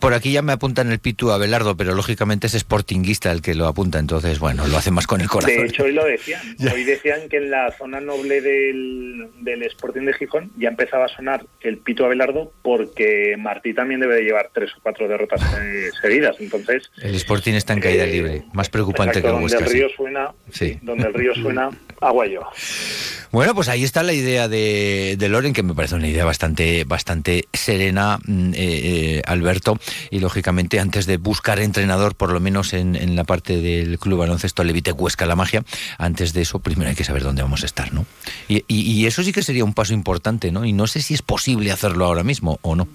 Por 0.00 0.14
aquí 0.14 0.32
ya 0.32 0.42
me 0.42 0.52
apuntan 0.52 0.92
el 0.92 0.98
Pitu 0.98 1.30
Abelardo, 1.30 1.76
pero 1.76 1.94
lógicamente 1.94 2.46
es 2.46 2.54
sportinguista 2.54 3.32
el 3.32 3.42
que 3.42 3.54
lo 3.54 3.66
apunta, 3.66 3.98
entonces 3.98 4.38
bueno, 4.38 4.66
lo 4.68 4.76
hace 4.76 4.90
más 4.90 5.06
con 5.06 5.20
el 5.20 5.28
corazón. 5.28 5.56
De 5.56 5.66
hecho, 5.66 5.84
hoy 5.84 5.92
lo 5.92 6.04
decían. 6.04 6.42
Hoy 6.76 6.84
decían 6.84 7.28
que 7.28 7.38
en 7.38 7.50
la 7.50 7.72
zona 7.72 8.00
noble 8.00 8.40
del, 8.40 9.28
del 9.40 9.62
Sporting 9.62 10.02
de 10.02 10.12
Gijón 10.14 10.50
ya 10.58 10.68
empezaba 10.68 11.06
a 11.06 11.08
sonar 11.08 11.46
el 11.60 11.78
Pitu 11.78 12.04
Abelardo 12.04 12.52
porque 12.62 13.36
Martí 13.38 13.72
también 13.72 14.00
debe 14.00 14.16
de 14.16 14.22
llevar 14.22 14.50
tres 14.52 14.70
o 14.76 14.80
cuatro 14.82 15.08
derrotas 15.08 15.40
eh, 15.60 15.90
seguidas. 16.00 16.36
Entonces, 16.40 16.90
el 17.02 17.14
Sporting 17.14 17.54
está 17.54 17.72
en 17.72 17.80
caída 17.80 18.04
eh, 18.04 18.12
libre, 18.12 18.44
más 18.52 18.68
preocupante 18.68 19.22
que 19.22 19.28
el. 19.28 19.34
Donde 19.34 19.56
el 19.56 19.64
río 19.64 19.88
suena, 19.96 20.32
sí. 20.50 20.78
donde 20.82 21.06
el 21.06 21.14
río 21.14 21.34
suena, 21.34 21.70
agua 22.00 22.26
lleva. 22.26 22.50
Bueno, 23.32 23.54
pues 23.54 23.68
ahí 23.68 23.84
está 23.84 24.02
la 24.02 24.12
idea 24.12 24.48
de, 24.48 25.16
de 25.18 25.28
Loren, 25.28 25.52
que 25.52 25.62
me 25.62 25.74
parece 25.74 25.94
una 25.94 26.08
idea 26.08 26.24
bastante, 26.24 26.84
bastante 26.84 27.48
serena, 27.52 28.18
mm, 28.24 28.54
eh, 28.54 28.56
eh, 28.56 29.22
Alberto. 29.26 29.78
Y 30.10 30.20
lógicamente, 30.20 30.80
antes 30.80 31.06
de 31.06 31.16
buscar 31.16 31.58
entrenador, 31.60 32.14
por 32.14 32.32
lo 32.32 32.40
menos 32.40 32.72
en, 32.72 32.96
en 32.96 33.16
la 33.16 33.24
parte 33.24 33.58
del 33.58 33.98
Club 33.98 34.20
Baloncesto 34.20 34.64
Levite 34.64 34.92
Cuesca 34.92 35.26
la 35.26 35.36
Magia, 35.36 35.64
antes 35.98 36.32
de 36.32 36.42
eso, 36.42 36.58
primero 36.58 36.90
hay 36.90 36.96
que 36.96 37.04
saber 37.04 37.22
dónde 37.22 37.42
vamos 37.42 37.62
a 37.62 37.66
estar, 37.66 37.92
¿no? 37.92 38.06
Y, 38.48 38.64
y 38.68 39.06
eso 39.06 39.22
sí 39.22 39.32
que 39.32 39.42
sería 39.42 39.64
un 39.64 39.74
paso 39.74 39.94
importante, 39.94 40.52
¿no? 40.52 40.64
Y 40.64 40.72
no 40.72 40.86
sé 40.86 41.02
si 41.02 41.14
es 41.14 41.22
posible 41.22 41.72
hacerlo 41.72 42.06
ahora 42.06 42.22
mismo 42.22 42.58
o 42.62 42.74
no. 42.74 42.88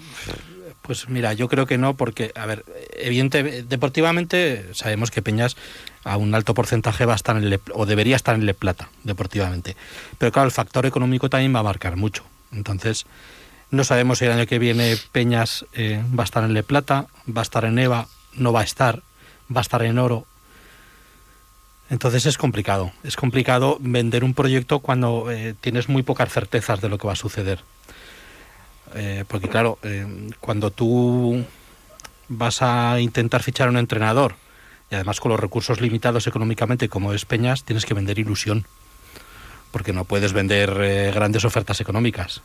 Pues 0.82 1.08
mira, 1.08 1.32
yo 1.32 1.48
creo 1.48 1.64
que 1.66 1.78
no, 1.78 1.94
porque, 1.94 2.32
a 2.34 2.44
ver, 2.44 2.64
evidentemente, 2.96 3.62
deportivamente 3.62 4.74
sabemos 4.74 5.10
que 5.10 5.22
Peñas 5.22 5.56
a 6.04 6.16
un 6.16 6.34
alto 6.34 6.54
porcentaje 6.54 7.06
va 7.06 7.12
a 7.12 7.16
estar 7.16 7.36
en 7.36 7.50
Le, 7.50 7.60
o 7.72 7.86
debería 7.86 8.16
estar 8.16 8.34
en 8.34 8.46
Le 8.46 8.54
Plata, 8.54 8.88
deportivamente. 9.04 9.76
Pero 10.18 10.32
claro, 10.32 10.46
el 10.46 10.52
factor 10.52 10.84
económico 10.84 11.30
también 11.30 11.54
va 11.54 11.60
a 11.60 11.64
marcar 11.64 11.96
mucho. 11.96 12.24
Entonces, 12.52 13.06
no 13.70 13.84
sabemos 13.84 14.18
si 14.18 14.26
el 14.26 14.32
año 14.32 14.46
que 14.46 14.58
viene 14.58 14.96
Peñas 15.12 15.64
eh, 15.72 16.02
va 16.18 16.24
a 16.24 16.26
estar 16.26 16.42
en 16.44 16.52
Le 16.52 16.64
Plata, 16.64 17.06
va 17.28 17.40
a 17.40 17.42
estar 17.42 17.64
en 17.64 17.78
EVA, 17.78 18.08
no 18.34 18.52
va 18.52 18.60
a 18.60 18.64
estar, 18.64 19.02
va 19.54 19.60
a 19.60 19.62
estar 19.62 19.82
en 19.82 19.98
Oro. 19.98 20.26
Entonces 21.90 22.26
es 22.26 22.38
complicado. 22.38 22.92
Es 23.04 23.16
complicado 23.16 23.76
vender 23.80 24.24
un 24.24 24.34
proyecto 24.34 24.80
cuando 24.80 25.30
eh, 25.30 25.54
tienes 25.60 25.88
muy 25.88 26.02
pocas 26.02 26.32
certezas 26.32 26.80
de 26.80 26.88
lo 26.88 26.98
que 26.98 27.06
va 27.06 27.12
a 27.12 27.16
suceder. 27.16 27.60
Eh, 28.94 29.24
porque 29.28 29.48
claro, 29.48 29.78
eh, 29.82 30.06
cuando 30.40 30.70
tú 30.70 31.44
vas 32.28 32.62
a 32.62 33.00
intentar 33.00 33.42
fichar 33.42 33.68
a 33.68 33.70
un 33.70 33.78
entrenador, 33.78 34.34
y 34.90 34.94
además 34.94 35.20
con 35.20 35.30
los 35.30 35.40
recursos 35.40 35.80
limitados 35.80 36.26
económicamente 36.26 36.88
como 36.88 37.12
es 37.12 37.24
Peñas, 37.24 37.64
tienes 37.64 37.86
que 37.86 37.94
vender 37.94 38.18
ilusión, 38.18 38.66
porque 39.70 39.92
no 39.92 40.04
puedes 40.04 40.32
vender 40.32 40.76
eh, 40.80 41.12
grandes 41.14 41.44
ofertas 41.44 41.80
económicas. 41.80 42.42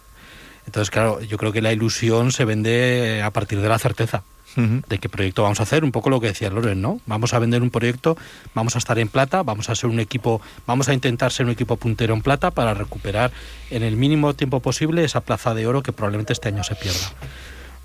Entonces, 0.65 0.89
claro, 0.89 1.21
yo 1.21 1.37
creo 1.37 1.51
que 1.51 1.61
la 1.61 1.71
ilusión 1.71 2.31
se 2.31 2.45
vende 2.45 3.21
a 3.23 3.31
partir 3.31 3.61
de 3.61 3.69
la 3.69 3.79
certeza 3.79 4.23
de 4.55 4.97
qué 4.97 5.09
proyecto 5.09 5.43
vamos 5.43 5.59
a 5.59 5.63
hacer, 5.63 5.83
un 5.83 5.91
poco 5.91 6.09
lo 6.09 6.19
que 6.19 6.27
decía 6.27 6.49
Loren, 6.49 6.81
¿no? 6.81 6.99
Vamos 7.05 7.33
a 7.33 7.39
vender 7.39 7.61
un 7.61 7.69
proyecto, 7.69 8.17
vamos 8.55 8.75
a 8.75 8.79
estar 8.79 8.97
en 8.97 9.07
plata, 9.07 9.43
vamos 9.43 9.69
a 9.69 9.75
ser 9.75 9.89
un 9.89 9.99
equipo, 9.99 10.41
vamos 10.65 10.89
a 10.89 10.93
intentar 10.93 11.31
ser 11.31 11.45
un 11.45 11.51
equipo 11.51 11.77
puntero 11.77 12.13
en 12.13 12.21
plata 12.21 12.51
para 12.51 12.73
recuperar 12.73 13.31
en 13.69 13.83
el 13.83 13.97
mínimo 13.97 14.33
tiempo 14.33 14.59
posible 14.59 15.03
esa 15.03 15.21
plaza 15.21 15.53
de 15.53 15.67
oro 15.67 15.83
que 15.83 15.93
probablemente 15.93 16.33
este 16.33 16.49
año 16.49 16.63
se 16.63 16.75
pierda. 16.75 17.11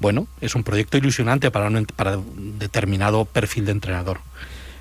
Bueno, 0.01 0.27
es 0.40 0.55
un 0.55 0.64
proyecto 0.64 0.96
ilusionante 0.96 1.51
para 1.51 1.66
un, 1.66 1.85
para 1.85 2.18
un 2.18 2.59
determinado 2.59 3.25
perfil 3.25 3.66
de 3.66 3.72
entrenador. 3.72 4.20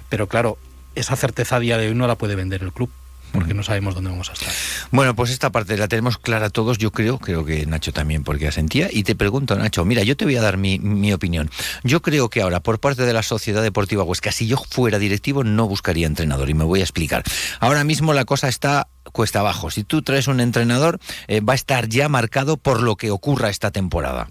Pero 0.10 0.28
claro, 0.28 0.58
esa 0.96 1.16
certeza 1.16 1.58
a 1.58 1.60
día 1.60 1.78
de 1.78 1.90
hoy 1.90 1.96
no 1.96 2.08
la 2.08 2.16
puede 2.16 2.36
vender 2.36 2.64
el 2.64 2.72
club 2.72 2.90
porque 3.32 3.54
no 3.54 3.64
sabemos 3.64 3.96
dónde 3.96 4.10
vamos 4.10 4.30
a 4.30 4.34
estar. 4.34 4.50
Bueno, 4.92 5.16
pues 5.16 5.32
esta 5.32 5.52
parte 5.52 5.78
la 5.78 5.88
tenemos 5.88 6.18
clara 6.18 6.50
todos, 6.50 6.78
yo 6.78 6.92
creo, 6.92 7.18
creo 7.20 7.46
que 7.46 7.66
Nacho 7.66 7.94
también, 7.94 8.24
porque 8.24 8.48
asentía. 8.48 8.90
Y 8.92 9.04
te 9.04 9.16
pregunto, 9.16 9.56
Nacho, 9.56 9.86
mira, 9.86 10.04
yo 10.04 10.18
te 10.18 10.26
voy 10.26 10.36
a 10.36 10.42
dar 10.42 10.58
mi, 10.58 10.80
mi 10.80 11.14
opinión. 11.14 11.50
Yo 11.84 12.02
creo 12.02 12.30
que 12.30 12.42
ahora, 12.42 12.62
por 12.62 12.80
parte 12.80 13.04
de 13.04 13.14
la 13.14 13.24
Sociedad 13.24 13.64
Deportiva 13.64 14.04
Huesca, 14.04 14.32
si 14.32 14.48
yo 14.48 14.58
fuera 14.58 15.00
directivo, 15.00 15.44
no 15.44 15.68
buscaría 15.68 16.08
entrenador, 16.08 16.50
y 16.50 16.54
me 16.54 16.64
voy 16.64 16.82
a 16.82 16.84
explicar. 16.84 17.24
Ahora 17.60 17.84
mismo 17.84 18.14
la 18.14 18.26
cosa 18.26 18.48
está 18.48 18.88
cuesta 19.12 19.40
abajo. 19.40 19.72
Si 19.72 19.84
tú 19.84 20.02
traes 20.02 20.28
un 20.28 20.40
entrenador, 20.40 21.00
eh, 21.28 21.42
va 21.42 21.54
a 21.54 21.56
estar 21.56 21.88
ya 21.88 22.10
marcado 22.10 22.58
por 22.58 22.82
lo 22.82 22.96
que 22.96 23.12
ocurra 23.12 23.50
esta 23.50 23.72
temporada. 23.72 24.30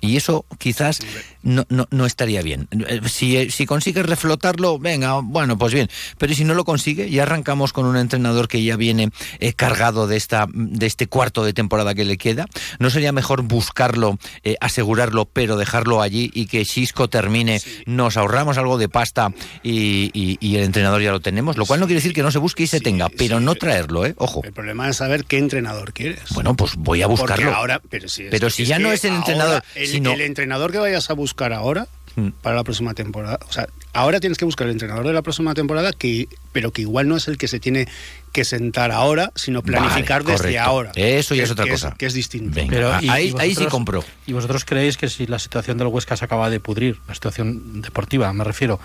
Y 0.00 0.16
eso 0.16 0.44
quizás 0.58 1.00
no, 1.42 1.64
no, 1.68 1.86
no 1.90 2.06
estaría 2.06 2.42
bien. 2.42 2.68
Eh, 2.70 3.00
si, 3.08 3.50
si 3.50 3.66
consigues 3.66 4.06
reflotarlo, 4.06 4.78
venga, 4.78 5.20
bueno, 5.22 5.58
pues 5.58 5.72
bien. 5.72 5.88
Pero 6.18 6.34
si 6.34 6.44
no 6.44 6.54
lo 6.54 6.64
consigue, 6.64 7.10
ya 7.10 7.22
arrancamos 7.22 7.72
con 7.72 7.86
un 7.86 7.96
entrenador 7.96 8.48
que 8.48 8.62
ya 8.62 8.76
viene 8.76 9.10
eh, 9.40 9.52
cargado 9.52 10.06
de, 10.06 10.16
esta, 10.16 10.46
de 10.52 10.86
este 10.86 11.06
cuarto 11.06 11.44
de 11.44 11.52
temporada 11.52 11.94
que 11.94 12.04
le 12.04 12.18
queda. 12.18 12.46
¿No 12.78 12.90
sería 12.90 13.12
mejor 13.12 13.42
buscarlo, 13.42 14.18
eh, 14.44 14.56
asegurarlo, 14.60 15.26
pero 15.26 15.56
dejarlo 15.56 16.02
allí 16.02 16.30
y 16.34 16.46
que 16.46 16.64
Xisco 16.64 17.08
termine? 17.08 17.60
Nos 17.86 18.16
ahorramos 18.16 18.58
algo 18.58 18.78
de 18.78 18.88
pasta 18.88 19.32
y, 19.62 20.10
y, 20.12 20.56
el 20.56 20.64
entrenador 20.64 21.02
ya 21.02 21.12
lo 21.12 21.20
tenemos. 21.20 21.56
Lo 21.56 21.66
cual 21.66 21.80
no 21.80 21.86
quiere 21.86 22.00
decir 22.00 22.12
que 22.12 22.22
no 22.22 22.30
se 22.30 22.38
busque 22.38 22.64
y 22.64 22.66
se 22.66 22.80
tenga, 22.80 23.08
pero 23.08 23.40
no 23.40 23.54
traerlo, 23.54 24.04
¿eh? 24.06 24.14
Ojo. 24.18 24.42
El 24.44 24.52
problema 24.52 24.88
es 24.88 24.96
saber 24.96 25.24
qué 25.24 25.38
entrenador 25.38 25.92
quieres. 25.92 26.20
Bueno, 26.34 26.54
pues 26.54 26.74
voy 26.76 27.02
a 27.02 27.06
buscarlo. 27.06 27.54
ahora, 27.54 27.80
pero 27.88 28.08
si, 28.08 28.24
pero 28.24 28.50
si 28.50 28.64
ya 28.64 28.78
no 28.78 28.92
es 28.92 29.04
el 29.04 29.14
entrenador. 29.14 29.62
El, 29.94 30.20
entrenador 30.20 30.72
que 30.72 30.78
vayas 30.78 31.10
a 31.10 31.14
buscar 31.14 31.52
ahora 31.52 31.86
mm. 32.16 32.28
para 32.42 32.56
la 32.56 32.64
próxima 32.64 32.94
temporada. 32.94 33.38
O 33.48 33.52
sea, 33.52 33.68
ahora 33.92 34.20
tienes 34.20 34.38
que 34.38 34.44
buscar 34.44 34.66
el 34.66 34.72
entrenador 34.72 35.06
de 35.06 35.12
la 35.12 35.22
próxima 35.22 35.54
temporada, 35.54 35.92
que, 35.92 36.28
pero 36.52 36.72
que 36.72 36.82
igual 36.82 37.08
no 37.08 37.16
es 37.16 37.28
el 37.28 37.38
que 37.38 37.48
se 37.48 37.60
tiene 37.60 37.88
que 38.32 38.44
sentar 38.44 38.92
ahora, 38.92 39.32
sino 39.34 39.62
planificar 39.62 40.24
desde 40.24 40.58
ahora. 40.58 40.92
Eso 40.94 41.34
ya 41.34 41.44
es 41.44 41.50
otra 41.50 41.66
cosa. 41.66 41.94
que 41.98 42.06
es 42.06 42.14
distinto. 42.14 42.60
pero 42.68 42.92
ahí, 42.92 43.34
ahí 43.38 43.54
sí 43.54 43.66
compró. 43.66 44.04
¿Y 44.26 44.32
vosotros 44.32 44.64
creéis 44.64 44.96
que 44.96 45.08
si 45.08 45.26
la 45.26 45.38
situación 45.38 45.78
del 45.78 45.88
Huesca 45.88 46.16
se 46.16 46.24
acaba 46.24 46.50
de 46.50 46.60
pudrir, 46.60 46.98
la 47.08 47.14
situación 47.14 47.82
deportiva 47.82 48.32
me 48.32 48.44
refiero, 48.44 48.80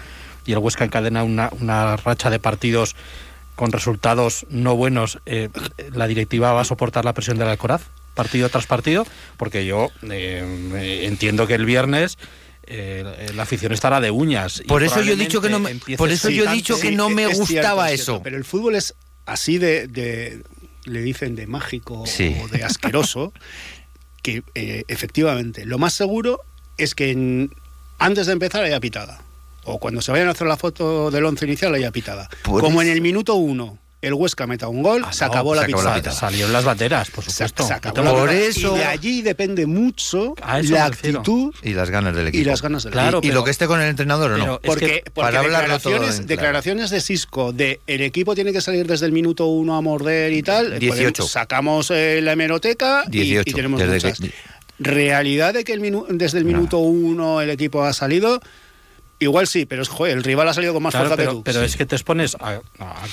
y 0.45 0.51
el 0.51 0.57
Huesca 0.57 0.83
encadena 0.83 1.23
una, 1.23 1.49
una 1.59 1.95
racha 1.97 2.29
de 2.29 2.39
partidos 2.39 2.95
con 3.55 3.71
resultados 3.71 4.45
no 4.49 4.75
buenos, 4.75 5.19
eh, 5.25 5.49
¿la 5.93 6.07
directiva 6.07 6.53
va 6.53 6.61
a 6.61 6.65
soportar 6.65 7.05
la 7.05 7.13
presión 7.13 7.37
del 7.37 7.47
Alcoraz? 7.47 7.83
Partido 8.13 8.49
tras 8.49 8.65
partido, 8.65 9.05
porque 9.37 9.65
yo 9.65 9.89
eh, 10.09 11.01
entiendo 11.03 11.47
que 11.47 11.55
el 11.55 11.65
viernes 11.65 12.17
eh, 12.65 13.31
la 13.35 13.43
afición 13.43 13.73
estará 13.73 13.99
de 13.99 14.11
uñas. 14.11 14.63
Por 14.67 14.83
eso 14.83 15.01
yo 15.01 15.13
he 15.13 15.15
dicho 15.17 15.41
que 15.41 15.49
no 15.49 15.59
me, 15.59 15.75
por 15.97 16.11
eso 16.11 16.29
yo 16.29 16.45
he 16.45 16.53
dicho 16.53 16.79
que 16.79 16.91
no 16.91 17.09
me 17.09 17.27
gustaba 17.27 17.91
eso. 17.91 18.21
pero 18.23 18.37
el 18.37 18.45
fútbol 18.45 18.75
es 18.75 18.95
así 19.25 19.57
de, 19.57 20.41
le 20.85 21.01
dicen 21.01 21.35
de 21.35 21.47
mágico 21.47 22.03
o 22.03 22.47
de 22.47 22.63
asqueroso, 22.63 23.33
que 24.21 24.43
eh, 24.55 24.83
efectivamente 24.87 25.65
lo 25.65 25.77
más 25.77 25.93
seguro 25.93 26.39
es 26.77 26.95
que 26.95 27.49
antes 27.99 28.27
de 28.27 28.33
empezar 28.33 28.63
haya 28.63 28.79
pitada. 28.79 29.21
O 29.65 29.79
cuando 29.79 30.01
se 30.01 30.11
vayan 30.11 30.27
a 30.27 30.31
hacer 30.31 30.45
la 30.45 30.57
foto 30.57 31.09
del 31.09 31.23
once 31.23 31.45
inicial 31.45 31.73
haya 31.73 31.89
pitada. 31.91 32.29
Como 32.43 32.81
en 32.81 32.89
el 32.89 32.99
minuto 32.99 33.35
uno 33.35 33.79
el 34.03 34.13
Huesca 34.13 34.45
meta 34.47 34.67
un 34.67 34.83
gol, 34.83 35.01
ah, 35.05 35.13
se, 35.13 35.23
acabó, 35.23 35.55
la 35.55 35.65
pizza. 35.65 36.11
Salieron 36.11 36.51
las 36.51 36.65
bateras, 36.65 37.09
por 37.09 37.23
supuesto. 37.23 37.65
por 37.93 38.29
eso. 38.29 38.75
Y 38.75 38.79
de 38.79 38.85
allí 38.85 39.21
depende 39.21 39.65
mucho 39.65 40.35
la 40.63 40.85
actitud 40.85 41.55
y 41.63 41.73
las 41.73 41.89
ganas 41.89 42.13
del 42.13 42.27
equipo. 42.27 42.41
Y 42.41 42.45
las 42.45 42.61
ganas 42.61 42.83
del 42.83 42.91
claro, 42.91 43.21
Y, 43.23 43.31
lo 43.31 43.45
que 43.45 43.51
esté 43.51 43.65
con 43.65 43.79
el 43.79 43.87
entrenador 43.87 44.31
o 44.31 44.37
no. 44.37 44.59
Porque, 44.59 45.03
para 45.13 45.41
declaraciones, 45.41 46.27
declaraciones 46.27 46.89
de 46.89 46.99
Cisco 46.99 47.53
de 47.53 47.79
el 47.87 48.01
equipo 48.01 48.35
tiene 48.35 48.51
que 48.51 48.59
salir 48.59 48.85
desde 48.85 49.05
el 49.05 49.13
minuto 49.13 49.45
uno 49.45 49.77
a 49.77 49.81
morder 49.81 50.33
y 50.33 50.43
tal. 50.43 50.79
18. 50.79 51.23
sacamos 51.23 51.89
eh, 51.91 52.19
la 52.21 52.33
hemeroteca 52.33 53.05
y, 53.09 53.41
tenemos 53.45 53.81
muchas. 53.81 54.19
Realidad 54.79 55.53
de 55.53 55.63
que 55.63 55.77
desde 56.09 56.39
el 56.39 56.45
minuto 56.45 56.79
uno 56.79 57.39
el 57.39 57.49
equipo 57.51 57.83
ha 57.83 57.93
salido 57.93 58.41
Igual 59.23 59.47
sí, 59.47 59.65
pero 59.65 59.83
joder, 59.85 60.17
el 60.17 60.23
rival 60.23 60.47
ha 60.49 60.53
salido 60.53 60.73
con 60.73 60.83
más 60.83 60.93
fuerza 60.93 61.15
pero, 61.15 61.31
que 61.31 61.35
tú. 61.37 61.43
Pero 61.43 61.61
es 61.61 61.75
que 61.75 61.85
te 61.85 61.95
expones 61.95 62.35
a, 62.39 62.59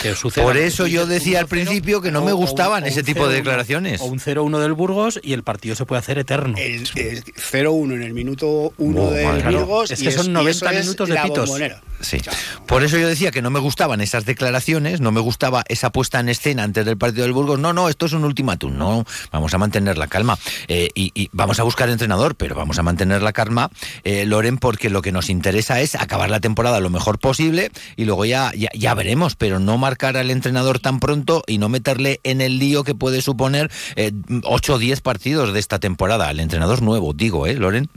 que 0.00 0.14
suceda. 0.14 0.44
Por 0.44 0.56
eso 0.56 0.86
yo 0.86 1.06
decía 1.06 1.38
al 1.38 1.46
principio 1.46 2.00
que 2.00 2.10
no 2.10 2.24
me 2.24 2.32
gustaban 2.32 2.84
ese 2.86 3.02
tipo 3.02 3.28
de 3.28 3.36
declaraciones. 3.36 4.00
O 4.00 4.06
un 4.06 4.18
0-1 4.18 4.58
del 4.58 4.72
Burgos 4.72 5.20
y 5.22 5.32
el 5.32 5.42
partido 5.42 5.74
se 5.76 5.86
puede 5.86 6.00
hacer 6.00 6.18
eterno. 6.18 6.56
El, 6.58 6.86
0-1 6.86 7.94
en 7.94 8.02
el 8.02 8.12
minuto 8.12 8.72
1 8.78 9.10
del 9.10 9.56
Burgos. 9.56 9.90
Es 9.90 10.02
que 10.02 10.10
son 10.10 10.32
90 10.32 10.72
minutos 10.72 11.08
de 11.08 11.16
pitos. 11.16 11.52
Sí. 12.00 12.18
Por 12.66 12.82
eso 12.82 12.96
yo 12.96 13.06
decía 13.06 13.30
que 13.30 13.42
no 13.42 13.50
me 13.50 13.58
gustaban 13.58 14.00
esas 14.00 14.24
declaraciones, 14.24 15.00
no 15.00 15.12
me 15.12 15.20
gustaba 15.20 15.64
esa 15.68 15.90
puesta 15.90 16.18
en 16.18 16.30
escena 16.30 16.62
antes 16.62 16.86
del 16.86 16.96
partido 16.96 17.24
del 17.24 17.32
Burgos. 17.32 17.58
No, 17.58 17.72
no, 17.72 17.88
esto 17.88 18.06
es 18.06 18.12
un 18.12 18.24
ultimátum. 18.24 18.76
No, 18.76 19.04
vamos 19.30 19.52
a 19.52 19.58
mantener 19.58 19.98
la 19.98 20.06
calma. 20.06 20.38
Eh, 20.68 20.88
y, 20.94 21.28
vamos 21.32 21.60
a 21.60 21.62
buscar 21.62 21.88
entrenador, 21.90 22.34
pero 22.34 22.54
vamos 22.54 22.78
a 22.78 22.82
mantener 22.82 23.22
la 23.22 23.32
calma, 23.32 23.70
eh, 24.04 24.24
Loren, 24.24 24.58
porque 24.58 24.90
lo 24.90 25.02
que 25.02 25.12
nos 25.12 25.28
interesa 25.28 25.80
es 25.80 25.94
acabar 26.02 26.30
la 26.30 26.40
temporada 26.40 26.80
lo 26.80 26.90
mejor 26.90 27.18
posible 27.18 27.70
y 27.96 28.04
luego 28.04 28.24
ya, 28.24 28.52
ya, 28.54 28.94
veremos, 28.94 29.36
pero 29.36 29.58
no 29.58 29.78
marcar 29.78 30.16
al 30.16 30.30
entrenador 30.30 30.78
tan 30.78 31.00
pronto 31.00 31.42
y 31.46 31.58
no 31.58 31.68
meterle 31.68 32.20
en 32.24 32.40
el 32.40 32.58
lío 32.58 32.84
que 32.84 32.94
puede 32.94 33.20
suponer 33.20 33.70
eh, 33.96 34.12
8 34.44 34.74
o 34.74 34.78
10 34.78 35.00
partidos 35.00 35.52
de 35.52 35.60
esta 35.60 35.78
temporada. 35.78 36.28
Al 36.28 36.40
entrenador 36.40 36.82
nuevo, 36.82 37.12
digo, 37.12 37.46
¿eh, 37.46 37.54
Loren? 37.54 37.88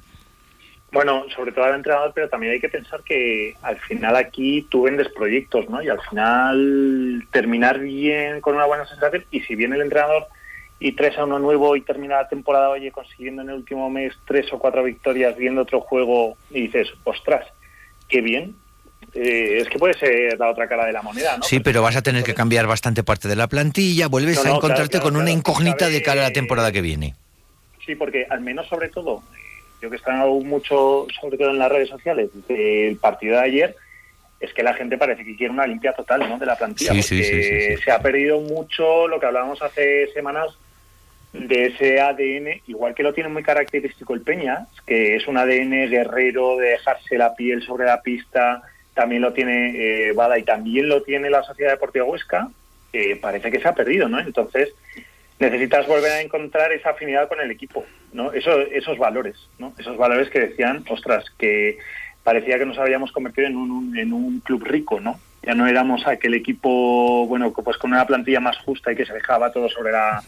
Bueno, 0.92 1.26
sobre 1.36 1.52
todo 1.52 1.66
al 1.66 1.76
entrenador, 1.76 2.12
pero 2.14 2.30
también 2.30 2.54
hay 2.54 2.60
que 2.60 2.70
pensar 2.70 3.02
que 3.02 3.56
al 3.64 3.78
final 3.78 4.16
aquí 4.16 4.68
tú 4.70 4.84
vendes 4.84 5.10
proyectos, 5.10 5.68
¿no? 5.68 5.82
Y 5.82 5.90
al 5.90 6.00
final 6.02 7.28
terminar 7.32 7.80
bien 7.80 8.42
con 8.42 8.56
una 8.56 8.66
buena 8.66 8.86
sensación 8.86 9.26
y 9.32 9.42
si 9.42 9.56
viene 9.56 9.76
el 9.76 9.82
entrenador 9.82 10.28
y 10.80 10.92
traes 10.92 11.18
a 11.18 11.24
uno 11.24 11.40
nuevo 11.40 11.76
y 11.76 11.82
termina 11.82 12.18
la 12.18 12.28
temporada, 12.28 12.70
oye, 12.70 12.92
consiguiendo 12.92 13.42
en 13.42 13.50
el 13.50 13.56
último 13.56 13.90
mes 13.90 14.14
tres 14.26 14.52
o 14.54 14.60
cuatro 14.60 14.84
victorias, 14.84 15.36
viendo 15.36 15.62
otro 15.62 15.82
juego 15.82 16.36
y 16.52 16.64
dices, 16.64 16.90
ostras, 17.06 17.48
qué 18.14 18.22
bien. 18.22 18.56
Eh, 19.16 19.58
es 19.60 19.70
que 19.70 19.80
puede 19.80 19.96
ser 19.96 20.38
la 20.38 20.50
otra 20.50 20.68
cara 20.68 20.86
de 20.86 20.94
la 20.94 21.02
moneda, 21.02 21.36
¿no? 21.36 21.44
Sí, 21.44 21.60
pero 21.60 21.82
vas 21.82 21.96
a 21.96 22.04
tener 22.04 22.24
que 22.24 22.36
cambiar 22.36 22.68
bastante 22.68 23.04
parte 23.04 23.28
de 23.28 23.36
la 23.36 23.48
plantilla, 23.48 24.08
vuelves 24.08 24.46
a 24.46 24.52
encontrarte 24.52 25.00
con 25.00 25.16
una 25.16 25.32
incógnita 25.32 25.90
de 25.90 26.02
cara 26.04 26.22
a 26.22 26.26
la 26.26 26.34
temporada 26.34 26.72
que 26.72 26.82
viene. 26.82 27.16
Sí, 27.84 27.96
porque 27.96 28.28
al 28.30 28.42
menos 28.42 28.68
sobre 28.68 28.90
todo, 28.90 29.24
yo 29.82 29.90
que 29.90 29.96
he 29.96 30.00
estado 30.00 30.32
mucho, 30.42 31.08
sobre 31.20 31.38
todo 31.38 31.50
en 31.50 31.58
las 31.58 31.72
redes 31.72 31.90
sociales, 31.90 32.30
del 32.48 32.98
partido 32.98 33.36
de 33.38 33.42
ayer, 33.42 33.76
es 34.40 34.54
que 34.54 34.62
la 34.62 34.74
gente 34.74 34.98
parece 34.98 35.26
que 35.26 35.36
quiere 35.36 35.52
una 35.52 35.66
limpia 35.66 35.94
total 35.94 36.30
¿no? 36.30 36.38
de 36.38 36.46
la 36.46 36.56
plantilla. 36.56 36.94
Sí, 37.02 37.18
porque 37.18 37.80
se 37.84 37.92
ha 37.92 38.00
perdido 38.00 38.40
mucho 38.42 39.08
lo 39.08 39.20
que 39.20 39.26
hablábamos 39.26 39.62
hace 39.62 40.08
semanas 40.14 40.56
de 41.34 41.66
ese 41.66 42.00
ADN, 42.00 42.62
igual 42.68 42.94
que 42.94 43.04
lo 43.04 43.14
tiene 43.14 43.30
muy 43.30 43.44
característico 43.44 44.14
el 44.14 44.22
Peña, 44.22 44.68
que 44.86 45.16
es 45.16 45.28
un 45.28 45.38
ADN 45.38 45.90
guerrero 45.90 46.58
de 46.58 46.70
dejarse 46.70 47.18
la 47.18 47.36
piel 47.36 47.64
sobre 47.64 47.86
la 47.86 48.02
pista, 48.02 48.62
también 48.94 49.24
lo 49.24 49.34
tiene 49.34 50.10
eh, 50.10 50.14
y 50.38 50.44
también 50.44 50.88
lo 50.88 51.02
tiene 51.02 51.32
la 51.32 51.44
Sociedad 51.44 51.72
Deportiva 51.72 52.06
Huesca, 52.06 52.50
que 52.92 53.16
parece 53.16 53.50
que 53.50 53.60
se 53.60 53.68
ha 53.68 53.74
perdido, 53.74 54.08
¿no? 54.08 54.20
Entonces 54.20 54.70
necesitas 55.40 55.88
volver 55.88 56.12
a 56.12 56.22
encontrar 56.22 56.72
esa 56.72 56.92
afinidad 56.92 57.28
con 57.28 57.42
el 57.42 57.50
equipo, 57.50 57.84
¿no? 58.14 58.32
Eso, 58.32 58.62
esos 58.62 59.00
valores, 59.00 59.36
¿no? 59.58 59.74
Esos 59.80 59.98
valores 59.98 60.30
que 60.30 60.40
decían, 60.40 60.86
ostras, 60.88 61.26
que 61.40 61.80
parecía 62.24 62.60
que 62.60 62.68
nos 62.68 62.78
habíamos 62.78 63.12
convertido 63.12 63.48
en 63.48 63.58
un, 63.58 63.98
en 63.98 64.14
un 64.14 64.40
club 64.42 64.64
rico, 64.64 65.00
¿no? 65.00 65.20
Ya 65.42 65.56
no 65.56 65.68
éramos 65.68 66.06
aquel 66.08 66.36
equipo, 66.36 67.26
bueno, 67.28 67.52
pues 67.52 67.78
con 67.78 67.92
una 67.92 68.06
plantilla 68.06 68.40
más 68.40 68.58
justa 68.60 68.92
y 68.92 68.96
que 68.96 69.06
se 69.06 69.14
dejaba 69.14 69.52
todo 69.52 69.68
sobre 69.68 69.92
la, 69.92 70.24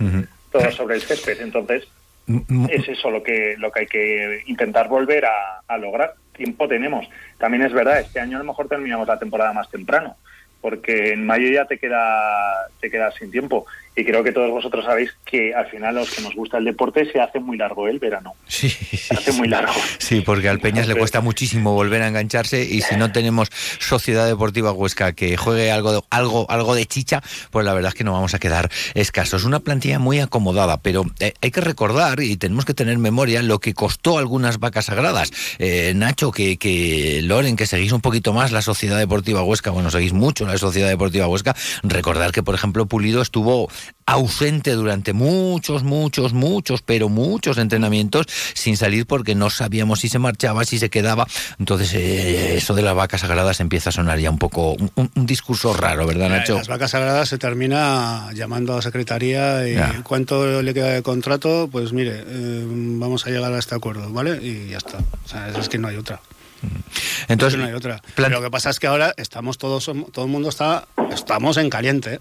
todo 0.58 0.72
sobre 0.72 0.96
el 0.96 1.02
césped. 1.02 1.42
Entonces, 1.42 1.88
mm, 2.28 2.40
mm. 2.48 2.68
es 2.70 2.88
eso 2.88 3.10
lo 3.10 3.22
que, 3.22 3.56
lo 3.58 3.72
que 3.72 3.82
hay 3.82 3.88
que 3.88 4.44
intentar 4.48 4.88
volver 4.88 5.26
a, 5.26 5.78
lograr. 5.78 6.14
Tiempo 6.34 6.68
tenemos. 6.68 7.08
También 7.38 7.64
es 7.64 7.74
verdad, 7.74 8.00
este 8.00 8.20
año 8.20 8.38
a 8.38 8.40
lo 8.40 8.46
mejor 8.46 8.68
terminamos 8.68 9.08
la 9.08 9.20
temporada 9.20 9.54
más 9.54 9.70
temprano, 9.70 10.16
porque 10.62 11.14
en 11.14 11.26
mayo 11.26 11.50
ya 11.50 11.66
te 11.66 11.78
queda, 11.78 12.68
te 12.80 12.90
queda 12.90 13.12
sin 13.12 13.32
tiempo. 13.32 13.66
Y 13.96 14.04
creo 14.04 14.24
que 14.24 14.32
todos 14.34 14.52
vosotros 14.52 14.84
sabéis 14.84 15.12
que 15.26 15.54
al 15.54 15.68
final 15.68 15.96
los 15.96 16.12
que 16.12 16.22
nos 16.22 16.36
gusta 16.36 16.58
el 16.58 16.66
deporte 16.66 17.10
se 17.12 17.20
hace 17.22 17.40
muy 17.40 17.58
largo 17.58 17.88
el 17.88 18.00
verano. 18.00 18.34
Sí, 18.48 18.70
se 18.70 19.16
hace 19.16 19.32
muy 19.32 19.48
largo. 19.48 19.74
Sí, 20.00 20.22
porque 20.22 20.50
al 20.50 20.60
Peñas 20.60 20.88
le 20.88 20.96
cuesta 20.96 21.22
muchísimo 21.22 21.74
volver 21.74 22.02
a 22.02 22.08
engancharse 22.08 22.64
y 22.64 22.82
si 22.82 22.96
no 22.98 23.12
tenemos 23.12 23.50
Sociedad 23.80 24.28
Deportiva 24.28 24.72
Huesca 24.74 25.14
que 25.14 25.38
juegue 25.38 25.72
algo 25.72 25.94
de, 25.94 26.02
algo, 26.10 26.46
algo 26.50 26.76
de 26.76 26.86
chicha, 26.86 27.22
pues 27.52 27.66
la 27.66 27.74
verdad 27.74 27.90
es 27.90 27.96
que 27.96 28.04
no 28.04 28.12
vamos 28.12 28.34
a 28.34 28.40
quedar 28.40 28.70
escasos. 28.94 29.46
Una 29.46 29.60
plantilla 29.60 30.00
muy 30.00 30.20
acomodada, 30.20 30.82
pero 30.82 31.06
eh, 31.20 31.34
hay 31.42 31.52
que 31.52 31.62
recordar 31.62 32.20
y 32.20 32.36
tenemos 32.38 32.66
que 32.66 32.74
tener 32.74 32.98
memoria 32.98 33.42
lo 33.42 33.60
que 33.60 33.74
costó 33.74 34.18
algunas 34.18 34.60
vacas 34.60 34.86
sagradas. 34.86 35.32
Eh, 35.60 35.94
Nacho, 35.96 36.32
que, 36.32 36.58
que 36.58 37.22
Loren, 37.24 37.56
que 37.56 37.66
seguís 37.66 37.92
un 37.92 38.02
poquito 38.02 38.34
más 38.34 38.52
la 38.52 38.62
Sociedad 38.62 38.98
Deportiva 38.98 39.42
Huesca, 39.44 39.72
bueno, 39.72 39.90
seguís 39.90 40.14
mucho 40.14 40.46
la 40.46 40.58
Sociedad 40.58 40.90
Deportiva 40.90 41.28
Huesca, 41.28 41.56
recordar 41.84 42.32
que, 42.32 42.44
por 42.44 42.56
ejemplo, 42.56 42.86
Pulido 42.86 43.22
estuvo 43.22 43.70
ausente 44.06 44.72
durante 44.72 45.14
muchos, 45.14 45.84
muchos, 45.84 46.34
muchos, 46.34 46.82
pero 46.82 47.10
muchos 47.10 47.58
entrenamientos 47.58 48.28
sin 48.54 48.78
salir 48.78 49.06
porque 49.08 49.34
no 49.34 49.50
sabíamos 49.50 50.00
si 50.00 50.10
se 50.10 50.20
marchaba, 50.20 50.64
si 50.64 50.78
se 50.78 50.90
quedaba. 50.90 51.28
Entonces, 51.60 51.94
eh, 51.94 52.58
eso 52.58 52.76
de 52.76 52.84
las 52.84 52.96
vacas 52.96 53.22
sagradas 53.22 53.60
empieza 53.60 53.90
a 53.90 53.94
sonar 53.94 54.20
ya 54.20 54.30
un 54.30 54.38
poco 54.38 54.74
un, 54.74 55.10
discurso 55.26 55.74
raro, 55.74 56.06
¿verdad, 56.06 56.30
Nacho? 56.30 56.56
Las 56.56 56.68
vacas 56.68 56.92
sagradas 56.92 57.30
se 57.30 57.38
termina 57.38 58.30
llamando 58.34 58.74
a 58.74 58.76
la 58.78 58.82
secretaría 58.82 59.68
y 59.68 60.02
cuánto 60.04 60.62
le 60.62 60.74
queda 60.74 60.90
de 60.90 61.02
contrato, 61.02 61.68
pues 61.72 61.94
mire, 61.94 62.24
eh, 62.28 62.66
vamos 62.68 63.26
a 63.26 63.30
llegar 63.30 63.52
a 63.52 63.58
este 63.58 63.76
acuerdo, 63.76 64.12
¿vale? 64.12 64.40
Y 64.42 64.70
ya 64.70 64.78
está. 64.78 65.00
O 65.00 65.28
sea, 65.28 65.50
es 65.50 65.70
que 65.70 65.78
no 65.78 65.88
hay 65.88 65.96
otra. 65.96 66.22
Mm. 66.62 67.32
Entonces, 67.32 67.60
no 67.60 67.66
hay 67.66 67.74
otra. 67.74 68.02
Lo 68.18 68.42
que 68.42 68.52
pasa 68.52 68.70
es 68.70 68.80
que 68.80 68.88
ahora 68.88 69.14
estamos 69.18 69.58
todos, 69.58 69.86
todo 70.12 70.26
el 70.26 70.32
mundo 70.32 70.50
está, 70.50 70.88
estamos 71.12 71.58
en 71.58 71.70
caliente. 71.70 72.20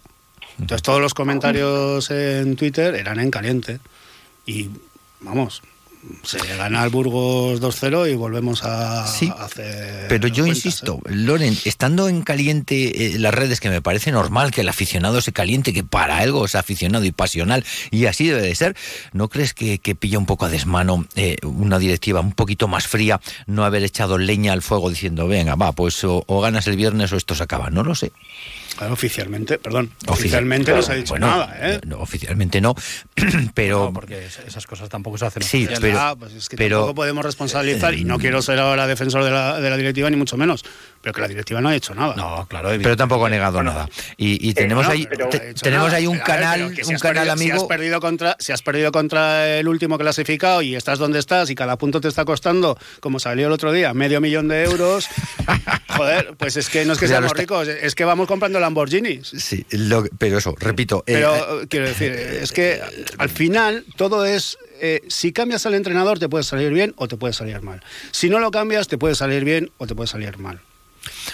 Entonces 0.59 0.83
todos 0.83 1.01
los 1.01 1.15
comentarios 1.15 2.11
en 2.11 2.57
Twitter 2.57 2.95
eran 2.95 3.21
en 3.21 3.31
caliente. 3.31 3.81
Y 4.47 4.69
vamos, 5.21 5.63
se 6.23 6.39
gana 6.57 6.85
el 6.85 6.91
Burgos 6.91 7.61
2-0 7.61 8.11
y 8.11 8.15
volvemos 8.15 8.63
a, 8.65 9.07
sí, 9.07 9.31
hacer. 9.39 10.07
Pero 10.09 10.29
yo 10.29 10.47
insisto, 10.47 11.01
¿eh? 11.05 11.13
Loren, 11.13 11.57
estando 11.65 12.09
en 12.09 12.23
caliente 12.23 13.15
eh, 13.15 13.19
las 13.19 13.35
redes, 13.35 13.61
que 13.61 13.71
me 13.71 13.83
parece 13.83 14.13
normal 14.13 14.51
que 14.51 14.63
el 14.63 14.69
aficionado 14.69 15.21
se 15.21 15.33
caliente, 15.33 15.73
que 15.73 15.85
para 15.85 16.19
algo 16.19 16.45
es 16.45 16.55
aficionado 16.55 17.05
y 17.05 17.13
pasional, 17.13 17.65
y 17.91 18.07
así 18.07 18.27
debe 18.27 18.43
de 18.43 18.55
ser, 18.55 18.77
¿no 19.13 19.29
crees 19.29 19.55
que, 19.55 19.79
pilla 19.95 20.19
un 20.19 20.27
poco 20.27 20.47
a 20.47 20.49
desmano 20.49 21.07
eh, 21.15 21.37
una 21.43 21.79
directiva 21.79 22.21
un 22.21 22.33
poquito 22.33 22.69
más 22.69 22.87
fría, 22.87 23.21
no 23.47 23.65
haber 23.65 23.85
echado 23.85 24.19
leña 24.19 24.53
al 24.53 24.63
fuego 24.63 24.91
diciendo, 24.91 25.27
venga, 25.29 25.55
va, 25.55 25.73
pues 25.73 26.03
o 26.05 26.41
ganas 26.41 26.67
el 26.67 26.77
viernes 26.77 27.13
o 27.13 27.17
esto 27.17 27.35
se 27.35 27.43
acaba? 27.43 27.71
No 27.71 27.83
lo 27.85 27.95
sé 27.95 28.13
oficialmente, 28.91 29.59
perdón, 29.59 29.91
oficialmente 30.07 30.73
no 30.73 30.83
se 30.83 30.93
ha 30.93 30.95
dicho 30.95 31.19
nada, 31.19 31.57
¿eh? 31.61 31.81
No, 31.87 31.99
oficialmente 31.99 32.61
no, 32.61 32.75
pero... 33.55 33.93
porque 33.93 34.27
esas 34.27 34.67
cosas 34.67 34.89
tampoco 34.89 35.19
se 35.19 35.27
hacen 35.27 35.43
Sí, 35.43 35.69
pero... 35.81 36.01
Ah, 36.01 36.17
pues 36.17 36.35
es 36.35 36.49
que 36.49 36.57
tampoco 36.57 36.95
podemos 36.95 37.25
responsabilizar, 37.25 37.95
y 37.95 38.05
no 38.05 38.19
quiero 38.19 38.43
ser 38.43 38.59
ahora 38.59 38.87
defensor 38.87 39.25
de 39.25 39.31
la, 39.31 39.61
de 39.61 39.71
la 39.71 39.77
directiva, 39.77 40.11
ni 40.11 40.17
mucho 40.17 40.37
menos, 40.37 40.65
pero 41.05 41.13
que 41.13 41.21
la 41.21 41.29
directiva 41.29 41.61
no 41.61 41.69
ha 41.69 41.77
hecho 41.77 41.95
nada. 41.95 42.15
No, 42.17 42.47
claro, 42.49 42.71
pero 42.83 42.97
tampoco 42.97 43.27
ha 43.27 43.29
negado 43.29 43.63
nada. 43.63 43.91
Y, 44.17 44.49
eh, 44.49 44.55
tenemos 44.55 44.89
ahí 44.89 45.07
tenemos 45.61 45.93
ahí 45.93 46.07
un 46.07 46.19
canal, 46.19 46.75
un 46.83 46.99
canal 46.99 47.29
amigo. 47.29 47.59
Si 47.59 47.63
has 47.63 47.69
perdido 47.69 48.01
contra, 48.01 48.37
si 48.39 48.53
has 48.53 48.63
perdido 48.63 48.91
contra 48.91 49.59
el 49.59 49.69
último 49.69 49.99
clasificado 49.99 50.63
y 50.63 50.75
estás 50.75 50.99
donde 50.99 51.19
estás 51.19 51.51
y 51.51 51.55
cada 51.55 51.77
punto 51.77 52.01
te 52.01 52.09
está 52.09 52.25
costando, 52.25 52.79
como 53.01 53.19
salió 53.19 53.49
el 53.49 53.53
otro 53.53 53.71
día, 53.71 53.93
medio 53.93 54.23
millón 54.23 54.49
de 54.49 54.65
euros, 54.65 55.07
joder, 55.89 56.35
pues 56.39 56.57
es 56.57 56.71
que 56.71 56.87
no 56.87 56.95
es 56.95 56.99
que 56.99 57.07
seamos 57.07 57.33
ricos, 57.33 57.69
es 57.69 57.95
que 57.95 58.07
vamos 58.07 58.27
comprando 58.27 58.59
Lamborghinis. 58.59 59.29
Sí, 59.29 59.67
pero 60.17 60.39
eso, 60.39 60.55
repito. 60.59 61.05
Eh, 61.07 61.13
pero 61.13 61.61
eh, 61.61 61.67
quiero 61.69 61.87
decir, 61.87 62.13
es 62.13 62.51
que 62.51 62.81
al 63.19 63.29
final 63.29 63.85
todo 63.97 64.25
es. 64.25 64.57
Eh, 64.81 65.03
si 65.09 65.33
cambias 65.33 65.67
al 65.67 65.75
entrenador, 65.75 66.19
te 66.19 66.31
puede 66.31 66.45
salir 66.45 66.73
bien 66.73 66.95
o 66.97 67.09
te 67.09 67.17
puede 67.19 67.35
salir 67.35 67.61
mal. 67.61 67.83
Si 68.11 68.31
no 68.31 68.39
lo 68.39 68.51
cambias, 68.51 68.89
te 68.89 68.97
puede 68.97 69.15
salir 69.15 69.45
bien 69.45 69.71
o 69.77 69.87
te 69.87 69.95
puede 69.95 70.09
salir 70.09 70.39
mal. 70.39 70.61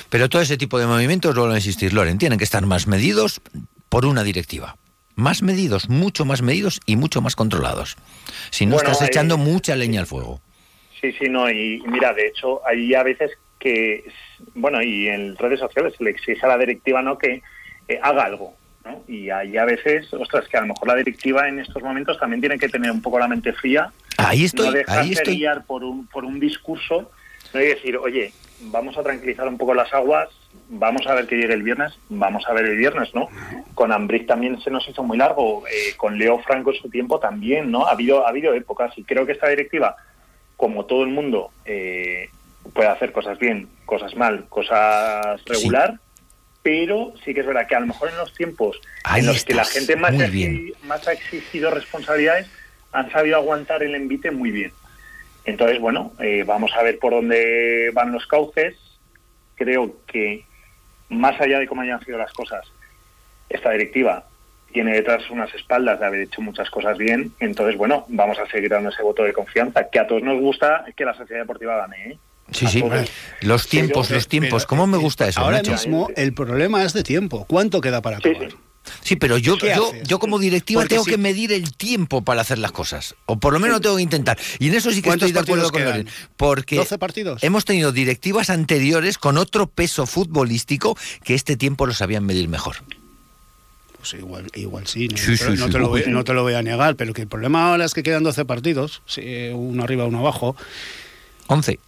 Pero 0.08 0.28
todo 0.28 0.42
ese 0.42 0.56
tipo 0.56 0.78
de 0.78 0.86
movimientos, 0.86 1.34
vuelvo 1.34 1.54
a 1.54 1.58
insistir, 1.58 1.92
Loren, 1.92 2.18
tienen 2.18 2.38
que 2.38 2.44
estar 2.44 2.64
más 2.66 2.86
medidos 2.86 3.40
por 3.88 4.06
una 4.06 4.22
directiva. 4.22 4.76
Más 5.16 5.42
medidos, 5.42 5.88
mucho 5.88 6.24
más 6.24 6.40
medidos 6.40 6.80
y 6.86 6.96
mucho 6.96 7.20
más 7.20 7.36
controlados. 7.36 7.96
Si 8.50 8.64
no 8.66 8.76
estás 8.76 9.02
echando 9.02 9.36
mucha 9.36 9.76
leña 9.76 10.00
al 10.00 10.06
fuego. 10.06 10.40
Sí, 11.00 11.12
sí, 11.12 11.28
no. 11.28 11.50
Y 11.50 11.82
mira, 11.86 12.14
de 12.14 12.28
hecho, 12.28 12.66
hay 12.66 12.94
a 12.94 13.02
veces 13.02 13.32
que, 13.58 14.04
bueno, 14.54 14.82
y 14.82 15.08
en 15.08 15.36
redes 15.36 15.60
sociales 15.60 15.94
se 15.96 16.04
le 16.04 16.10
exige 16.10 16.44
a 16.44 16.48
la 16.48 16.58
directiva 16.58 17.02
no 17.02 17.18
que 17.18 17.42
eh, 17.88 18.00
haga 18.02 18.24
algo. 18.24 18.54
¿no? 18.84 19.02
Y 19.06 19.30
hay 19.30 19.56
a 19.56 19.64
veces, 19.64 20.12
ostras, 20.14 20.48
que 20.48 20.56
a 20.56 20.62
lo 20.62 20.68
mejor 20.68 20.88
la 20.88 20.96
directiva 20.96 21.48
en 21.48 21.60
estos 21.60 21.82
momentos 21.82 22.18
también 22.18 22.40
tiene 22.40 22.58
que 22.58 22.68
tener 22.68 22.90
un 22.90 23.02
poco 23.02 23.18
la 23.18 23.28
mente 23.28 23.52
fría. 23.52 23.92
Ahí 24.16 24.44
estoy, 24.44 24.66
no 24.66 24.72
dejarse 24.72 25.00
ahí 25.00 25.12
estoy. 25.12 25.36
guiar 25.36 25.64
por 25.66 25.84
un, 25.84 26.06
por 26.06 26.24
un 26.24 26.40
discurso, 26.40 27.10
no 27.52 27.60
hay 27.60 27.68
decir, 27.68 27.96
oye, 27.96 28.32
vamos 28.62 28.96
a 28.96 29.02
tranquilizar 29.02 29.48
un 29.48 29.58
poco 29.58 29.74
las 29.74 29.92
aguas, 29.92 30.28
vamos 30.68 31.06
a 31.06 31.14
ver 31.14 31.26
que 31.26 31.36
llegue 31.36 31.54
el 31.54 31.62
viernes, 31.62 31.92
vamos 32.08 32.44
a 32.46 32.52
ver 32.52 32.66
el 32.66 32.76
viernes, 32.76 33.14
¿no? 33.14 33.28
Con 33.74 33.92
Ambric 33.92 34.26
también 34.26 34.60
se 34.60 34.70
nos 34.70 34.86
hizo 34.88 35.02
muy 35.02 35.18
largo, 35.18 35.64
eh, 35.66 35.94
con 35.96 36.18
Leo 36.18 36.38
Franco 36.40 36.72
en 36.72 36.80
su 36.80 36.90
tiempo 36.90 37.18
también, 37.18 37.70
¿no? 37.70 37.86
Ha 37.86 37.92
habido, 37.92 38.26
ha 38.26 38.30
habido 38.30 38.54
épocas 38.54 38.96
y 38.96 39.04
creo 39.04 39.26
que 39.26 39.32
esta 39.32 39.48
directiva, 39.48 39.96
como 40.56 40.84
todo 40.86 41.02
el 41.04 41.10
mundo, 41.10 41.50
eh, 41.64 42.28
puede 42.74 42.88
hacer 42.88 43.12
cosas 43.12 43.38
bien, 43.38 43.68
cosas 43.86 44.14
mal, 44.14 44.46
cosas 44.48 45.42
regular, 45.44 45.98
pero 46.62 47.14
sí 47.24 47.32
que 47.32 47.40
es 47.40 47.46
verdad 47.46 47.66
que 47.66 47.74
a 47.74 47.80
lo 47.80 47.86
mejor 47.86 48.10
en 48.10 48.18
los 48.18 48.34
tiempos 48.34 48.80
en 49.16 49.26
los 49.26 49.44
que 49.44 49.54
la 49.54 49.64
gente 49.64 49.96
más, 49.96 50.12
más 50.84 51.08
ha 51.08 51.12
exigido 51.12 51.70
responsabilidades, 51.70 52.48
han 52.92 53.10
sabido 53.10 53.36
aguantar 53.36 53.82
el 53.82 53.94
envite 53.94 54.30
muy 54.30 54.50
bien. 54.50 54.72
Entonces, 55.44 55.80
bueno, 55.80 56.12
eh, 56.20 56.44
vamos 56.46 56.72
a 56.76 56.82
ver 56.82 56.98
por 56.98 57.12
dónde 57.12 57.90
van 57.92 58.12
los 58.12 58.26
cauces. 58.26 58.76
Creo 59.54 59.96
que, 60.06 60.44
más 61.08 61.40
allá 61.40 61.58
de 61.58 61.66
cómo 61.66 61.82
hayan 61.82 62.04
sido 62.04 62.18
las 62.18 62.32
cosas, 62.32 62.66
esta 63.48 63.70
directiva 63.70 64.24
tiene 64.72 64.92
detrás 64.92 65.28
unas 65.30 65.52
espaldas 65.54 65.98
de 65.98 66.06
haber 66.06 66.20
hecho 66.20 66.40
muchas 66.40 66.70
cosas 66.70 66.96
bien. 66.96 67.32
Entonces, 67.40 67.76
bueno, 67.76 68.04
vamos 68.08 68.38
a 68.38 68.46
seguir 68.46 68.70
dando 68.70 68.90
ese 68.90 69.02
voto 69.02 69.24
de 69.24 69.32
confianza, 69.32 69.88
que 69.90 69.98
a 69.98 70.06
todos 70.06 70.22
nos 70.22 70.40
gusta 70.40 70.84
que 70.96 71.04
la 71.04 71.14
sociedad 71.14 71.42
deportiva 71.42 71.76
gane. 71.76 72.12
¿eh? 72.12 72.18
Sí, 72.52 72.66
sí, 72.66 72.84
los 73.42 73.68
tiempos, 73.68 74.10
los 74.10 74.28
tiempos, 74.28 74.66
¿cómo 74.66 74.86
me 74.86 74.98
gusta 74.98 75.28
eso? 75.28 75.40
Ahora 75.40 75.62
mismo 75.62 76.08
el 76.16 76.32
problema 76.34 76.84
es 76.84 76.92
de 76.92 77.02
tiempo. 77.02 77.44
¿Cuánto 77.48 77.80
queda 77.80 78.00
para 78.02 78.18
acabar? 78.18 78.50
Sí, 78.50 78.56
pero 79.18 79.38
yo, 79.38 79.56
yo, 79.56 79.92
yo 80.04 80.18
como 80.18 80.38
directiva 80.38 80.84
tengo 80.86 81.04
que 81.04 81.18
medir 81.18 81.52
el 81.52 81.72
tiempo 81.74 82.22
para 82.22 82.40
hacer 82.40 82.58
las 82.58 82.72
cosas. 82.72 83.14
O 83.26 83.38
por 83.38 83.52
lo 83.52 83.60
menos 83.60 83.80
tengo 83.80 83.96
que 83.96 84.02
intentar. 84.02 84.38
Y 84.58 84.68
en 84.68 84.74
eso 84.74 84.90
sí 84.90 85.02
que 85.02 85.10
estoy 85.10 85.32
de 85.32 85.40
acuerdo 85.40 85.70
con 85.70 85.84
Loren. 85.84 86.08
Porque 86.36 86.76
12 86.76 86.98
partidos. 86.98 87.42
hemos 87.42 87.64
tenido 87.64 87.92
directivas 87.92 88.50
anteriores 88.50 89.18
con 89.18 89.38
otro 89.38 89.66
peso 89.66 90.06
futbolístico 90.06 90.96
que 91.24 91.34
este 91.34 91.56
tiempo 91.56 91.86
lo 91.86 91.94
sabían 91.94 92.24
medir 92.24 92.48
mejor. 92.48 92.76
Pues 93.96 94.14
igual, 94.14 94.46
igual 94.54 94.86
sí, 94.86 95.08
no, 95.58 95.68
te, 95.68 95.78
lo 95.78 95.88
voy, 95.88 96.04
no 96.06 96.24
te 96.24 96.32
lo 96.32 96.42
voy 96.42 96.54
a 96.54 96.62
negar, 96.62 96.96
pero 96.96 97.12
que 97.12 97.20
el 97.20 97.28
problema 97.28 97.68
ahora 97.68 97.84
es 97.84 97.92
que 97.92 98.02
quedan 98.02 98.22
12 98.22 98.46
partidos, 98.46 99.02
uno 99.52 99.84
arriba, 99.84 100.06
uno 100.06 100.20
abajo. 100.20 100.56
11 101.48 101.78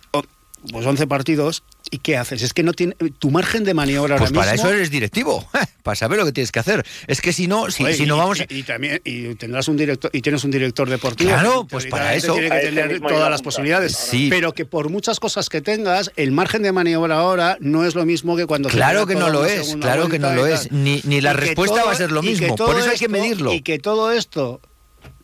pues 0.71 0.87
11 0.87 1.07
partidos, 1.07 1.63
¿y 1.93 1.99
qué 1.99 2.17
haces? 2.17 2.43
Es 2.43 2.53
que 2.55 2.63
no 2.63 2.73
tiene 2.73 2.97
tu 3.19 3.31
margen 3.31 3.65
de 3.65 3.75
maniobra 3.75 4.17
pues 4.17 4.33
para 4.33 4.55
eso 4.55 4.69
eres 4.71 4.91
directivo, 4.91 5.47
para 5.85 5.95
saber 5.95 6.19
lo 6.19 6.25
que 6.25 6.33
tienes 6.33 6.51
que 6.51 6.59
hacer. 6.59 6.85
Es 7.07 7.21
que 7.21 7.33
si 7.33 7.47
no, 7.47 7.71
si, 7.71 7.93
si 7.93 8.07
no 8.07 8.17
vamos 8.17 8.43
y, 8.49 8.63
también 8.63 9.01
y 9.05 9.35
tendrás 9.35 9.69
un 9.69 9.77
director 9.77 10.11
y 10.13 10.23
tienes 10.23 10.43
un 10.43 10.51
director 10.51 10.89
deportivo. 10.89 11.31
Claro, 11.31 11.67
pues 11.69 11.87
para 11.87 12.15
eso 12.15 12.33
tiene 12.33 12.49
que 12.49 12.67
tener 12.67 13.01
todas 13.01 13.31
las 13.31 13.43
posibilidades. 13.43 13.95
Sí. 13.95 14.29
Pero 14.31 14.55
que 14.55 14.65
por 14.65 14.89
muchas 14.89 15.21
cosas 15.21 15.51
que 15.51 15.61
tengas, 15.61 16.11
el 16.17 16.33
margen 16.33 16.63
de 16.63 16.73
maniobra 16.73 17.19
ahora 17.19 17.59
no 17.61 17.85
es 17.85 17.95
lo 17.95 18.07
mismo 18.07 18.37
que 18.37 18.47
cuando 18.47 18.71
Claro 18.71 19.07
que 19.07 19.15
no 19.15 19.29
lo 19.29 19.45
es, 19.45 19.77
claro 19.77 20.09
que 20.09 20.19
no 20.19 20.33
lo 20.33 20.47
es, 20.47 20.73
ni, 20.73 21.03
ni 21.05 21.21
la 21.21 21.35
respuesta 21.35 21.85
va 21.85 21.93
a 21.93 21.95
ser 21.95 22.11
lo 22.11 22.23
mismo, 22.23 22.57
por 22.57 22.79
eso 22.79 22.89
hay 22.89 22.99
que 22.99 23.09
medirlo. 23.09 23.53
Y 23.53 23.61
que 23.61 23.79
todo 23.79 24.13
esto 24.13 24.63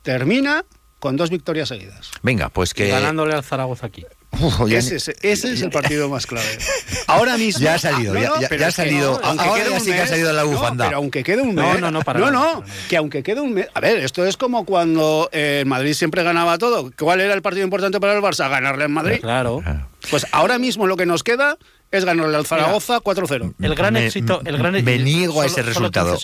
termina 0.02 0.66
con 0.98 1.16
dos 1.16 1.30
victorias 1.30 1.68
seguidas. 1.68 2.10
Venga, 2.22 2.50
pues 2.50 2.74
que 2.74 2.88
ganándole 2.88 3.34
al 3.34 3.42
Zaragoza 3.42 3.86
aquí 3.86 4.04
ese, 4.70 5.16
es 5.22 5.44
el 5.44 5.70
partido 5.70 6.08
más 6.08 6.26
clave. 6.26 6.46
Ahora 7.06 7.36
mismo. 7.36 7.64
Ya 7.64 7.74
ha 7.74 7.78
salido, 7.78 8.14
ya, 8.14 8.30
ha 8.66 8.70
salido. 8.70 9.20
aunque 9.24 9.44
quede 9.62 9.80
sí 9.80 9.90
que 9.92 10.00
ha 10.00 10.06
salido 10.06 10.32
la 10.32 10.44
bufanda. 10.44 10.86
pero 10.86 10.98
aunque 10.98 11.24
quede 11.24 11.42
un 11.42 11.54
mes. 11.54 11.80
No, 11.80 11.90
no, 11.90 11.90
no, 11.90 12.02
no, 12.14 12.30
no, 12.30 12.64
que 12.88 12.96
aunque 12.96 13.22
quede 13.22 13.40
un 13.40 13.54
mes. 13.54 13.68
A 13.74 13.80
ver, 13.80 13.98
esto 13.98 14.24
es 14.24 14.36
como 14.36 14.64
cuando 14.64 15.28
el 15.32 15.66
Madrid 15.66 15.94
siempre 15.94 16.22
ganaba 16.22 16.58
todo. 16.58 16.92
¿Cuál 16.98 17.20
era 17.20 17.34
el 17.34 17.42
partido 17.42 17.64
importante 17.64 18.00
para 18.00 18.14
el 18.14 18.22
Barça? 18.22 18.48
Ganarle 18.48 18.84
en 18.84 18.92
Madrid. 18.92 19.20
Claro. 19.20 19.62
Pues 20.10 20.26
ahora 20.32 20.58
mismo 20.58 20.86
lo 20.86 20.96
que 20.96 21.06
nos 21.06 21.22
queda 21.22 21.58
es 21.90 22.04
ganarle 22.04 22.36
al 22.36 22.46
Zaragoza 22.46 22.98
4-0. 22.98 23.54
El 23.60 23.74
gran 23.74 23.96
éxito, 23.96 24.40
el 24.44 24.58
gran 24.58 24.84
me 24.84 24.98
niego 24.98 25.40
a 25.40 25.46
ese 25.46 25.62
resultado. 25.62 26.18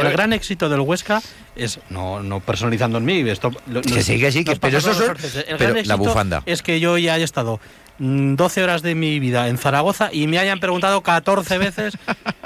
El 0.00 0.12
gran 0.12 0.32
éxito 0.32 0.68
del 0.68 0.80
Huesca 0.80 1.22
es 1.56 1.80
no 1.90 2.22
no 2.22 2.40
personalizando 2.40 2.98
en 2.98 3.04
mí, 3.04 3.28
esto 3.28 3.50
que 3.50 4.02
sí, 4.02 4.18
que 4.20 4.30
sí, 4.30 4.44
pero 4.60 4.78
eso 4.78 4.90
es 4.92 5.86
la 5.86 5.96
bufanda. 5.96 6.42
Es 6.46 6.62
que 6.62 6.80
yo 6.80 6.98
ya 6.98 7.18
he 7.18 7.22
estado 7.22 7.60
12 7.98 8.62
horas 8.62 8.82
de 8.82 8.94
mi 8.94 9.18
vida 9.18 9.48
en 9.48 9.58
Zaragoza 9.58 10.10
y 10.12 10.26
me 10.26 10.38
hayan 10.38 10.60
preguntado 10.60 11.02
14 11.02 11.58
veces 11.58 11.94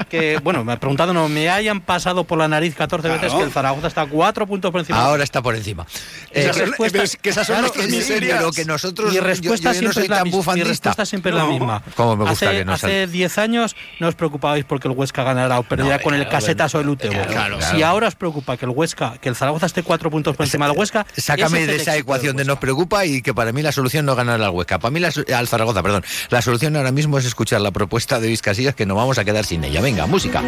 que, 0.08 0.38
bueno, 0.42 0.64
me 0.64 0.72
han 0.72 0.78
preguntado, 0.78 1.12
no, 1.12 1.28
me 1.28 1.50
hayan 1.50 1.80
pasado 1.80 2.24
por 2.24 2.38
la 2.38 2.48
nariz 2.48 2.74
14 2.74 3.08
veces 3.08 3.32
que 3.32 3.42
el 3.42 3.50
Zaragoza 3.50 3.86
está 3.86 4.06
4 4.06 4.46
puntos 4.46 4.70
por 4.70 4.80
encima. 4.80 5.00
Ahora 5.00 5.24
está 5.24 5.42
por 5.42 5.54
encima. 5.54 5.86
Eh, 6.30 6.50
que 7.20 7.30
esas 7.30 7.46
son 7.46 7.56
claro, 7.56 7.72
que, 7.72 8.50
que 8.54 8.64
nosotros. 8.64 9.12
Mi 9.12 9.20
respuesta, 9.20 9.74
siempre, 9.74 10.02
es 10.02 10.08
la, 10.08 10.24
mi 10.24 10.62
respuesta 10.62 11.04
siempre 11.04 11.30
es 11.30 11.36
la 11.36 11.44
misma. 11.44 11.82
Como 11.94 12.16
me 12.16 12.28
gusta 12.30 12.48
hace, 12.48 12.58
que 12.58 12.64
no 12.64 12.72
Hace 12.72 13.06
10 13.06 13.38
años 13.38 13.76
no 14.00 14.08
os 14.08 14.14
preocupabais 14.14 14.64
porque 14.64 14.88
el 14.88 14.94
Huesca 14.94 15.22
ganará 15.22 15.58
o 15.58 15.62
perderá 15.62 15.98
con 16.00 16.14
el 16.14 16.28
Casetas 16.28 16.74
o 16.74 16.80
el 16.80 16.88
Utebo. 16.88 17.14
Si 17.70 17.82
ahora 17.82 18.08
os 18.08 18.14
preocupa 18.14 18.56
que 18.56 18.64
el 18.64 18.70
Huesca, 18.70 19.18
que 19.20 19.28
el 19.28 19.36
Zaragoza 19.36 19.66
esté 19.66 19.82
4 19.82 20.10
puntos 20.10 20.36
por 20.36 20.46
encima 20.46 20.66
del 20.66 20.76
Huesca. 20.76 21.06
Sácame 21.16 21.66
de 21.66 21.76
esa 21.76 21.96
ecuación 21.96 22.36
de 22.36 22.44
nos 22.44 22.58
preocupa 22.58 23.04
y 23.04 23.22
que 23.22 23.34
para 23.34 23.52
mí 23.52 23.62
la 23.62 23.72
solución 23.72 24.06
no 24.06 24.14
ganar 24.14 24.40
al 24.40 24.50
Huesca. 24.50 24.78
Para 24.78 24.90
mí 24.90 25.00
la, 25.00 25.10
Zaragoza, 25.48 25.82
perdón. 25.82 26.04
La 26.30 26.42
solución 26.42 26.76
ahora 26.76 26.92
mismo 26.92 27.18
es 27.18 27.24
escuchar 27.24 27.60
la 27.60 27.70
propuesta 27.70 28.20
de 28.20 28.28
Luis 28.28 28.42
que 28.42 28.86
no 28.86 28.94
vamos 28.94 29.18
a 29.18 29.24
quedar 29.24 29.44
sin 29.44 29.64
ella. 29.64 29.80
Venga, 29.80 30.06
música. 30.06 30.42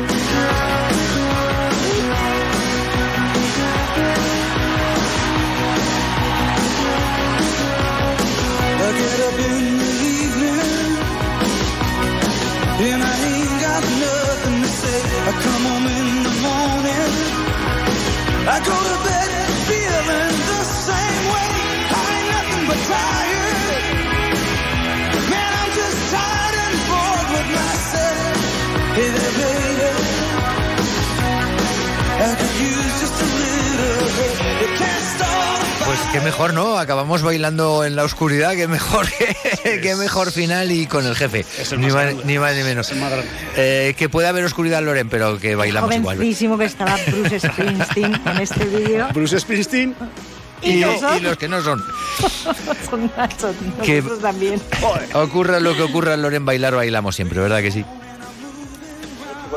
Mejor, 36.24 36.54
¿no? 36.54 36.78
Acabamos 36.78 37.22
bailando 37.22 37.84
en 37.84 37.94
la 37.94 38.02
oscuridad, 38.04 38.54
qué 38.54 38.66
mejor, 38.66 39.06
qué, 39.62 39.94
mejor 39.96 40.32
final 40.32 40.72
y 40.72 40.86
con 40.86 41.06
el 41.06 41.14
jefe. 41.14 41.44
ni, 41.76 41.88
más, 41.88 42.14
ni, 42.24 42.38
más, 42.38 42.56
ni 42.56 42.62
menos. 42.62 42.90
Eh, 43.56 43.94
que 43.96 44.08
puede 44.08 44.26
haber 44.26 44.44
oscuridad, 44.44 44.82
Loren, 44.82 45.08
pero 45.08 45.38
que 45.38 45.54
bailamos 45.54 45.94
igual. 45.94 46.18
que 46.18 46.64
estaba 46.64 46.96
Bruce 47.06 47.40
Springsteen 47.40 48.20
en 48.26 48.38
este 48.38 48.64
vídeo. 48.64 49.08
Bruce 49.12 49.38
Springsteen. 49.38 49.94
Y, 50.62 50.80
los 51.20 51.36
que 51.36 51.46
no 51.46 51.62
son. 51.62 51.84
son 52.90 53.10
que 53.84 54.02
también. 54.22 54.60
Ocurra 55.12 55.60
lo 55.60 55.76
que 55.76 55.82
ocurra, 55.82 56.16
Loren, 56.16 56.46
bailar 56.46 56.74
bailamos 56.74 57.14
siempre, 57.14 57.40
¿verdad 57.40 57.60
que 57.60 57.70
sí? 57.70 57.84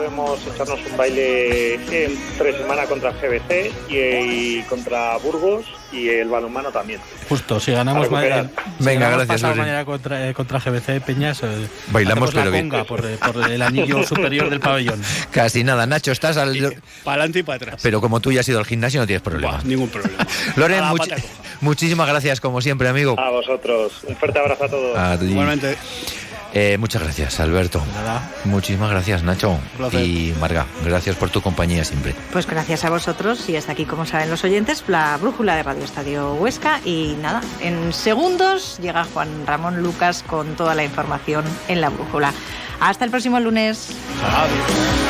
Podemos 0.08 0.39
echarnos 0.47 0.80
un 0.89 0.97
baile 0.97 1.74
en 1.76 2.18
tres 2.38 2.55
semanas 2.55 2.88
contra 2.88 3.12
GBC 3.12 3.72
y, 3.89 4.62
contra 4.64 5.18
Burgos 5.18 5.66
y 5.91 6.08
el 6.08 6.30
balonmano 6.30 6.72
también. 6.72 7.01
Justo, 7.28 7.60
si 7.60 7.74
ganamos 7.74 8.10
mañana. 8.10 8.49
Venga, 8.80 9.10
gracias. 9.10 9.43
mañana 9.43 9.84
contra, 9.84 10.30
eh, 10.30 10.34
contra 10.34 10.60
GBC 10.60 11.01
Peñas. 11.01 11.43
Eh, 11.43 11.68
Bailamos, 11.88 12.32
pero 12.34 12.51
bien. 12.51 12.70
Por, 12.70 12.86
por, 12.86 13.51
el 13.51 13.62
anillo 13.62 14.03
superior 14.08 14.49
del 14.49 14.62
pabellón. 14.62 15.01
Casi 15.32 15.64
nada, 15.64 15.86
Nacho, 15.86 16.12
estás 16.12 16.38
al. 16.38 16.55
Para 17.03 17.16
adelante 17.16 17.39
y 17.39 17.43
para 17.43 17.58
atrás. 17.58 17.82
Pero 17.84 17.99
como 17.99 18.22
tú 18.22 18.32
ya 18.32 18.39
has 18.39 18.47
ido 18.47 18.60
al 18.60 18.66
gimnasio, 18.66 19.01
no 19.01 19.08
tienes 19.08 19.22
problema. 19.22 19.60
ningún 19.66 19.89
problema. 19.89 20.26
Loren, 20.55 20.84
muchísimas 21.60 22.08
gracias, 22.08 22.39
como 22.39 22.62
siempre, 22.62 22.88
amigo. 22.88 23.20
A 23.20 23.30
vosotros. 23.30 24.03
Un 24.08 24.16
fuerte 24.16 24.39
abrazo 24.39 24.64
a 24.64 24.70
todos. 24.70 25.22
Igualmente. 25.22 25.78
Eh, 26.60 26.76
muchas 26.80 27.03
gracias, 27.03 27.39
Alberto. 27.39 27.84
Nada. 27.93 28.32
Muchísimas 28.45 28.89
gracias, 28.89 29.22
Nacho. 29.22 29.60
Y 29.91 30.34
Marga, 30.41 30.66
gracias 30.84 31.16
por 31.16 31.30
tu 31.30 31.39
compañía 31.39 31.84
siempre. 31.84 32.16
Pues 32.34 32.47
gracias 32.47 32.84
a 32.84 32.89
vosotros 32.89 33.47
y 33.47 33.55
hasta 33.55 33.74
aquí, 33.74 33.86
como 33.86 34.08
saben 34.08 34.32
los 34.32 34.43
oyentes, 34.43 34.84
la 34.88 35.18
brújula 35.18 35.55
de 35.55 35.62
Radio 35.62 35.84
Estadio 35.84 36.34
Huesca. 36.34 36.82
Y 36.84 37.16
nada, 37.22 37.41
en 37.62 37.93
segundos 37.93 38.80
llega 38.82 39.03
Juan 39.03 39.45
Ramón 39.45 39.84
Lucas 39.84 40.24
con 40.26 40.55
toda 40.55 40.74
la 40.74 40.84
información 40.84 41.45
en 41.68 41.80
la 41.80 41.89
brújula. 41.89 42.34
Hasta 42.80 43.05
el 43.05 43.12
próximo 43.12 43.39
lunes. 43.39 43.89
Adiós. 44.24 45.08